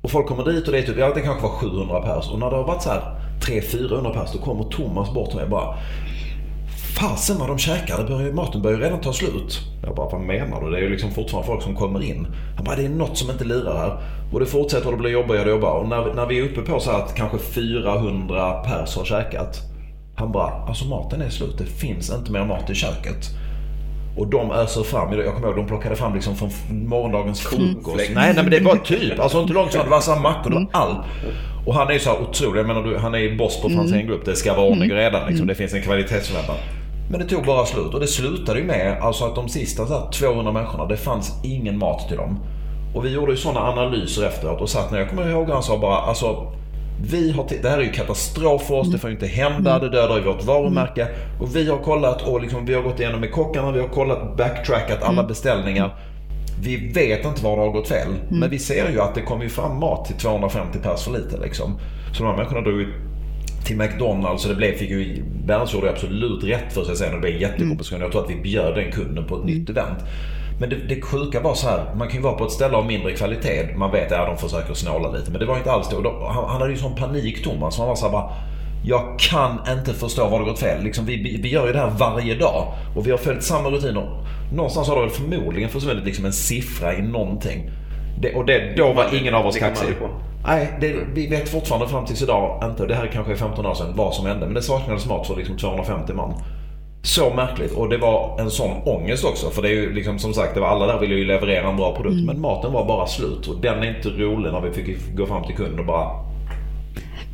[0.02, 2.38] Och folk kommer dit och det är typ, ja det kanske var 700 pers och
[2.38, 3.02] när det har varit så här
[3.40, 5.76] 300-400 pers då kommer Thomas bort till mig och bara
[6.98, 9.60] Fasen vad de käkar, det börjar, maten börjar ju redan ta slut.
[9.82, 10.70] Jag bara, vad menar du?
[10.70, 12.26] Det är ju liksom fortfarande folk som kommer in.
[12.56, 14.00] Han bara, det är något som inte lirar här.
[14.32, 15.78] Och det fortsätter och det blir jobbigare och jobbigare.
[15.78, 19.60] Och när, när vi är uppe på så att kanske 400 pers har käkat.
[20.16, 21.58] Han bara, alltså maten är slut.
[21.58, 23.30] Det finns inte mer mat i köket.
[24.16, 26.50] Och de öser fram, jag kommer ihåg de plockade fram liksom från
[26.88, 27.96] morgondagens frukost.
[27.96, 29.84] Nej, nej men det var typ, alltså inte långt ifrån.
[29.84, 30.98] Det var så mackor, det var allt.
[31.66, 34.06] Och han är ju så här otrolig, jag menar han är ju boss på Franzén
[34.06, 34.24] Group.
[34.24, 35.46] Det ska vara ordning och reda liksom.
[35.46, 36.56] Det finns en kvalitetsförväntan.
[37.10, 39.94] Men det tog bara slut och det slutade ju med alltså att de sista så
[39.94, 42.40] här, 200 människorna, det fanns ingen mat till dem.
[42.94, 45.78] Och vi gjorde ju sådana analyser efteråt och satt ner, jag kommer ihåg han sa
[45.78, 46.52] bara alltså
[47.00, 49.88] vi har, det här är ju katastrof för oss, det får ju inte hända, det
[49.88, 51.08] dödar ju vårt varumärke.
[51.40, 54.36] Och vi har kollat och liksom, vi har gått igenom med kockarna, vi har kollat,
[54.36, 55.96] backtrackat alla beställningar.
[56.62, 58.08] Vi vet inte var det har gått fel.
[58.28, 61.78] Men vi ser ju att det kommer fram mat till 250 pers för lite liksom.
[62.12, 62.92] Så de här människorna drog ju
[63.64, 67.20] till McDonalds och det blev, fick ju, Berns gjorde absolut rätt för sig sen och
[67.20, 68.00] det blev jättekompensation.
[68.00, 69.98] Jag tror att vi bjöd den kunden på ett nytt event.
[70.62, 72.86] Men det, det sjuka var så här, man kan ju vara på ett ställe av
[72.86, 73.76] mindre kvalitet.
[73.76, 75.30] Man vet att de försöker snåla lite.
[75.30, 76.02] Men det var inte alls det.
[76.02, 77.78] Då, han, han hade ju sån panik Thomas.
[77.78, 78.32] Han var så här bara,
[78.84, 80.82] jag kan inte förstå var det gått fel.
[80.82, 82.66] Liksom, vi, vi, gör ju det här varje dag.
[82.96, 84.24] Och vi har följt samma rutiner.
[84.54, 87.70] Någonstans har det väl förmodligen försvunnit liksom en siffra i någonting.
[88.20, 89.88] Det, och det, då var ingen av oss kaxig.
[90.46, 93.74] Nej, det, vi vet fortfarande fram tills idag inte, det här kanske är 15 år
[93.74, 94.46] sedan, vad som hände.
[94.46, 96.34] Men det saknades mat för liksom 250 man.
[97.02, 97.72] Så märkligt.
[97.72, 99.50] Och det var en sån ångest också.
[99.50, 101.76] För det är ju liksom som sagt, det var alla där ville ju leverera en
[101.76, 102.24] bra produkt.
[102.26, 103.46] Men maten var bara slut.
[103.46, 106.10] Och den är inte rolig när vi fick gå fram till kunden och bara...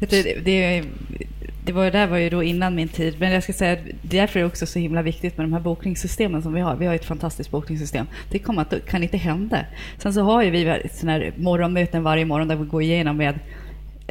[0.00, 0.84] Det, det,
[1.64, 3.78] det var, det där var ju då innan min tid, men jag ska säga att
[4.02, 6.76] därför är det också så himla viktigt med de här bokningssystemen som vi har.
[6.76, 8.06] Vi har ett fantastiskt bokningssystem.
[8.30, 9.64] Det kommer att, kan inte hända.
[9.98, 13.38] Sen så har ju vi såna här morgonmöten varje morgon där vi går igenom med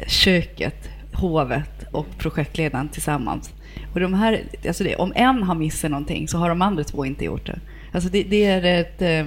[0.06, 3.52] köket, hovet och projektledaren tillsammans.
[3.94, 7.04] Och de här, alltså det, om en har missat någonting så har de andra två
[7.04, 7.58] inte gjort det.
[7.92, 9.02] Alltså det, det är ett...
[9.02, 9.26] eh,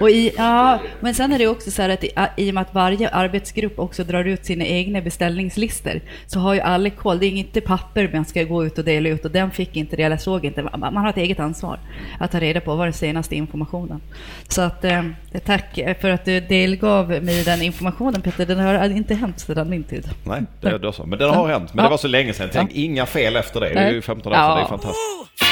[0.00, 2.60] Och i, ja, men sen är det också så här att i, i och med
[2.60, 7.18] att varje arbetsgrupp också drar ut sina egna beställningslistor så har ju alla koll.
[7.18, 9.96] Det är inte papper man ska gå ut och dela ut och den fick inte
[9.96, 10.62] det eller såg inte.
[10.62, 11.78] Man har ett eget ansvar
[12.18, 14.00] att ta reda på vad den senaste informationen.
[14.48, 15.02] Så att eh,
[15.44, 18.46] tack för att du delgav mig den informationen Peter.
[18.46, 20.08] Den har inte hänt sedan min tid.
[20.24, 21.06] Nej, det är då så.
[21.06, 21.74] Men det har hänt.
[21.74, 22.48] Men det var så länge sedan.
[22.52, 23.68] Tänk, inga fel efter det.
[23.74, 24.44] Det är ju 15 år sedan.
[24.44, 24.54] Ja.
[24.56, 25.47] Det är fantastiskt.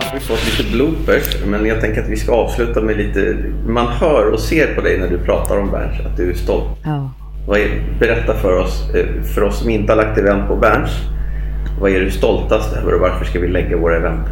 [0.00, 0.06] Ja.
[0.12, 3.36] Vi har fått lite bloopers, men jag tänker att vi ska avsluta med lite...
[3.66, 6.78] Man hör och ser på dig när du pratar om Berns att du är stolt.
[6.84, 7.10] Ja.
[7.46, 10.90] Vad är, berätta för oss, eh, för oss som inte har lagt event på Berns,
[11.80, 14.26] vad är du stoltast över och varför ska vi lägga våra event?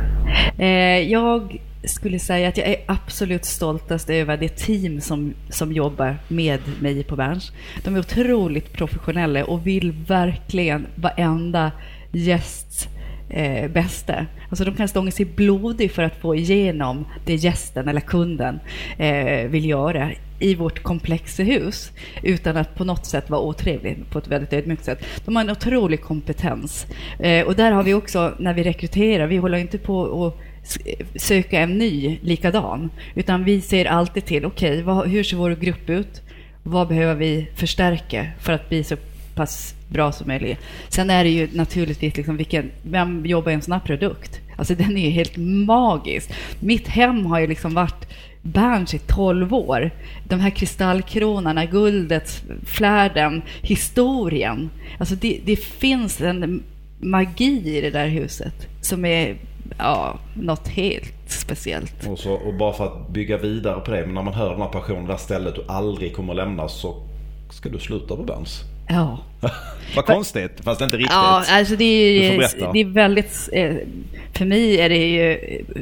[0.59, 6.17] Eh, jag skulle säga att jag är absolut stoltast över det team som, som jobbar
[6.29, 7.53] med mig på Berns.
[7.85, 11.73] De är otroligt professionella och vill verkligen varenda
[12.13, 12.89] gästs
[13.31, 14.27] eh, bäste.
[14.49, 18.61] Alltså de kan stånga sig blodig för att få igenom det gästen eller kunden
[18.99, 24.19] eh, vill göra i vårt komplexa hus utan att på något sätt vara otrevlig på
[24.19, 25.05] ett väldigt ödmjukt sätt.
[25.25, 26.87] De har en otrolig kompetens.
[27.19, 30.35] Eh, och där har vi också, när vi rekryterar, vi håller inte på att
[31.17, 35.91] söka en ny likadan, utan vi ser alltid till, okej, okay, hur ser vår grupp
[35.91, 36.23] ut?
[36.63, 38.97] Vad behöver vi förstärka för att bli så
[39.35, 40.59] pass bra som möjligt.
[40.89, 44.41] Sen är det ju naturligtvis, liksom vilken, vem jobbar i en sån här produkt?
[44.57, 46.31] Alltså den är ju helt magisk.
[46.61, 48.07] Mitt hem har ju liksom varit
[48.43, 49.91] Berns i 12 år.
[50.25, 54.71] De här kristallkronorna, guldet, flärden, historien.
[54.99, 56.63] Alltså det, det finns en
[56.99, 59.37] magi i det där huset som är
[59.79, 62.07] ja, något helt speciellt.
[62.07, 64.63] Och, så, och bara för att bygga vidare på det, men när man hör den
[64.63, 66.95] här passionen, det här stället du aldrig kommer lämna så
[67.51, 68.65] ska du sluta på Berns.
[68.91, 69.19] Ja.
[69.97, 71.13] Vad konstigt, fast inte riktigt.
[71.13, 73.49] Ja, alltså det är, det är väldigt...
[73.53, 73.75] Eh,
[74.33, 75.39] för mig är det ju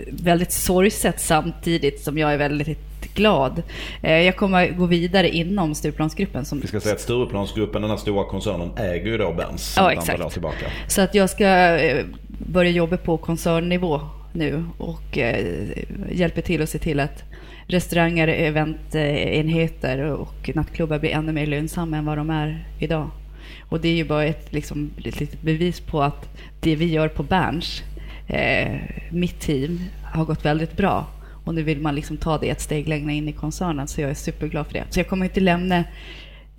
[0.09, 3.63] väldigt sorgset samtidigt som jag är väldigt glad.
[4.03, 6.45] Eh, jag kommer gå vidare inom Stureplansgruppen.
[6.45, 6.61] Som...
[6.61, 9.75] Vi ska säga att Stureplansgruppen, den här stora koncernen, äger ju då Berns.
[9.77, 10.33] Ja, exakt.
[10.33, 10.67] Tillbaka.
[10.89, 11.47] Så att jag ska
[11.79, 12.05] eh,
[12.39, 14.01] börja jobba på koncernnivå
[14.33, 15.19] nu och
[16.11, 17.23] hjälper till att se till att
[17.69, 23.11] restauranger, eventenheter och nattklubbar blir ännu mer lönsamma än vad de är idag.
[23.69, 26.29] Och det är ju bara ett, liksom, ett litet bevis på att
[26.61, 27.83] det vi gör på Berns,
[28.27, 31.07] eh, mitt team, har gått väldigt bra.
[31.45, 34.11] Och nu vill man liksom ta det ett steg längre in i koncernen, så jag
[34.11, 34.85] är superglad för det.
[34.91, 35.85] Så jag kommer inte lämna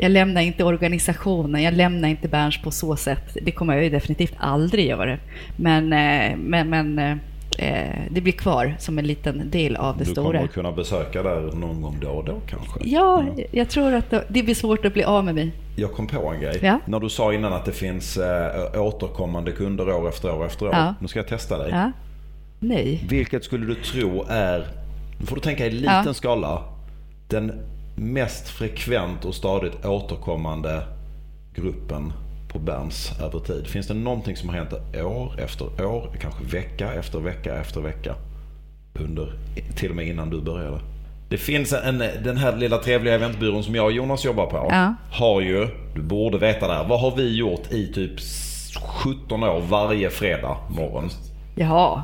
[0.02, 3.38] jag lämnar inte organisationen, jag lämnar inte Berns på så sätt.
[3.42, 5.18] Det kommer jag ju definitivt aldrig göra.
[5.56, 7.18] Men, eh, men, men eh,
[7.58, 10.32] eh, eh, det blir kvar som en liten del av det du stora.
[10.32, 12.80] Du kommer kunna besöka där någon gång då och då kanske?
[12.84, 13.40] Ja, mm.
[13.52, 15.52] jag tror att det blir svårt att bli av med mig.
[15.76, 16.60] Jag kom på en grej.
[16.62, 16.80] Ja?
[16.86, 20.74] När du sa innan att det finns äh, återkommande kunder år efter år efter år.
[20.74, 20.96] Ja.
[21.00, 21.70] Nu ska jag testa dig.
[21.72, 21.92] Ja.
[22.60, 23.06] Nej.
[23.10, 24.68] Vilket skulle du tro är,
[25.20, 26.64] nu får du tänka i liten skala,
[27.28, 27.52] den
[27.96, 30.82] mest frekvent och stadigt återkommande
[31.54, 32.14] gruppen
[32.50, 33.68] på Berns över tid?
[33.68, 34.74] Finns det någonting som har hänt
[35.04, 38.16] år efter år, kanske vecka efter vecka efter vecka?
[39.00, 39.34] Under,
[39.76, 40.80] till och med innan du började.
[41.30, 44.68] Det finns en, den här lilla trevliga eventbyrån som jag och Jonas jobbar på.
[44.70, 44.94] Ja.
[45.12, 48.12] Har ju, du borde veta det här, vad har vi gjort i typ
[49.04, 51.10] 17 år varje fredag morgon?
[51.56, 52.04] Jaha.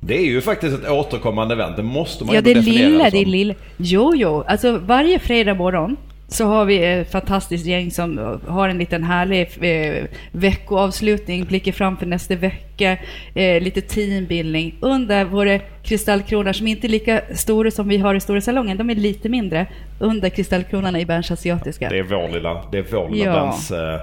[0.00, 3.10] Det är ju faktiskt ett återkommande event, det måste man ja, ju definiera det lilla,
[3.10, 3.18] som.
[3.18, 3.54] det lilla.
[3.76, 5.96] Jo, jo, alltså varje fredag morgon
[6.28, 12.06] så har vi ett fantastiskt gäng som har en liten härlig eh, veckoavslutning, blickar framför
[12.06, 12.98] nästa vecka,
[13.34, 18.20] eh, lite teambildning under våra kristallkronor som inte är lika stora som vi har i
[18.20, 18.76] Stora salongen.
[18.76, 19.66] De är lite mindre
[19.98, 21.88] under kristallkronorna i Berns Asiatiska.
[21.88, 23.32] Det är vår lilla, det är vår lilla ja.
[23.32, 24.00] Berns eh,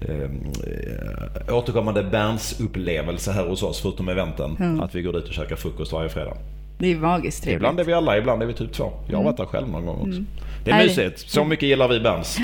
[0.00, 4.56] eh, återkommande Berns upplevelse här hos oss förutom eventen.
[4.60, 4.80] Mm.
[4.80, 6.36] Att vi går dit och käkar frukost varje fredag.
[6.84, 7.56] Det är magiskt trevligt.
[7.56, 8.92] Ibland är vi alla, ibland är vi typ två.
[9.06, 9.24] Jag har mm.
[9.24, 10.10] varit där själv någon gång också.
[10.10, 10.26] Mm.
[10.64, 11.30] Det är mysigt.
[11.30, 12.38] Så mycket gillar vi Berns.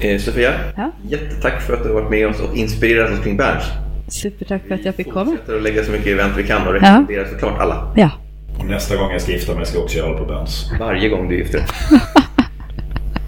[0.00, 0.90] Eh, Sofia, ja?
[1.08, 3.64] jättetack för att du har varit med oss och inspirerat oss kring Berns.
[4.08, 5.24] Supertack för att jag fick komma.
[5.24, 7.28] Vi fortsätter att lägga så mycket event vi kan och rekommenderar ja.
[7.30, 7.92] såklart alla.
[7.96, 8.10] Ja.
[8.58, 10.70] Och nästa gång jag ska gifta mig ska jag också göra det på Berns.
[10.80, 11.66] Varje gång du gifter dig.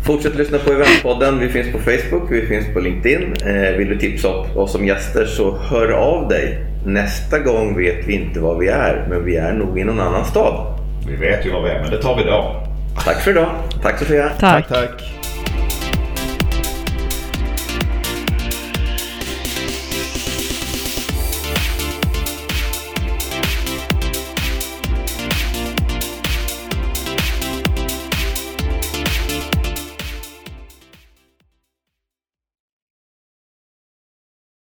[0.06, 1.38] Fortsätt lyssna på Eventpodden.
[1.38, 3.34] Vi finns på Facebook, vi finns på LinkedIn.
[3.46, 6.58] Eh, vill du tipsa oss som gäster så hör av dig.
[6.86, 10.24] Nästa gång vet vi inte var vi är, men vi är nog i någon annan
[10.24, 10.78] stad.
[11.08, 12.66] Vi vet ju var vi är, men det tar vi då.
[13.04, 13.50] Tack för idag.
[13.82, 14.28] Tack Sofia.
[14.28, 14.98] Tack, tack.
[14.98, 15.19] tack.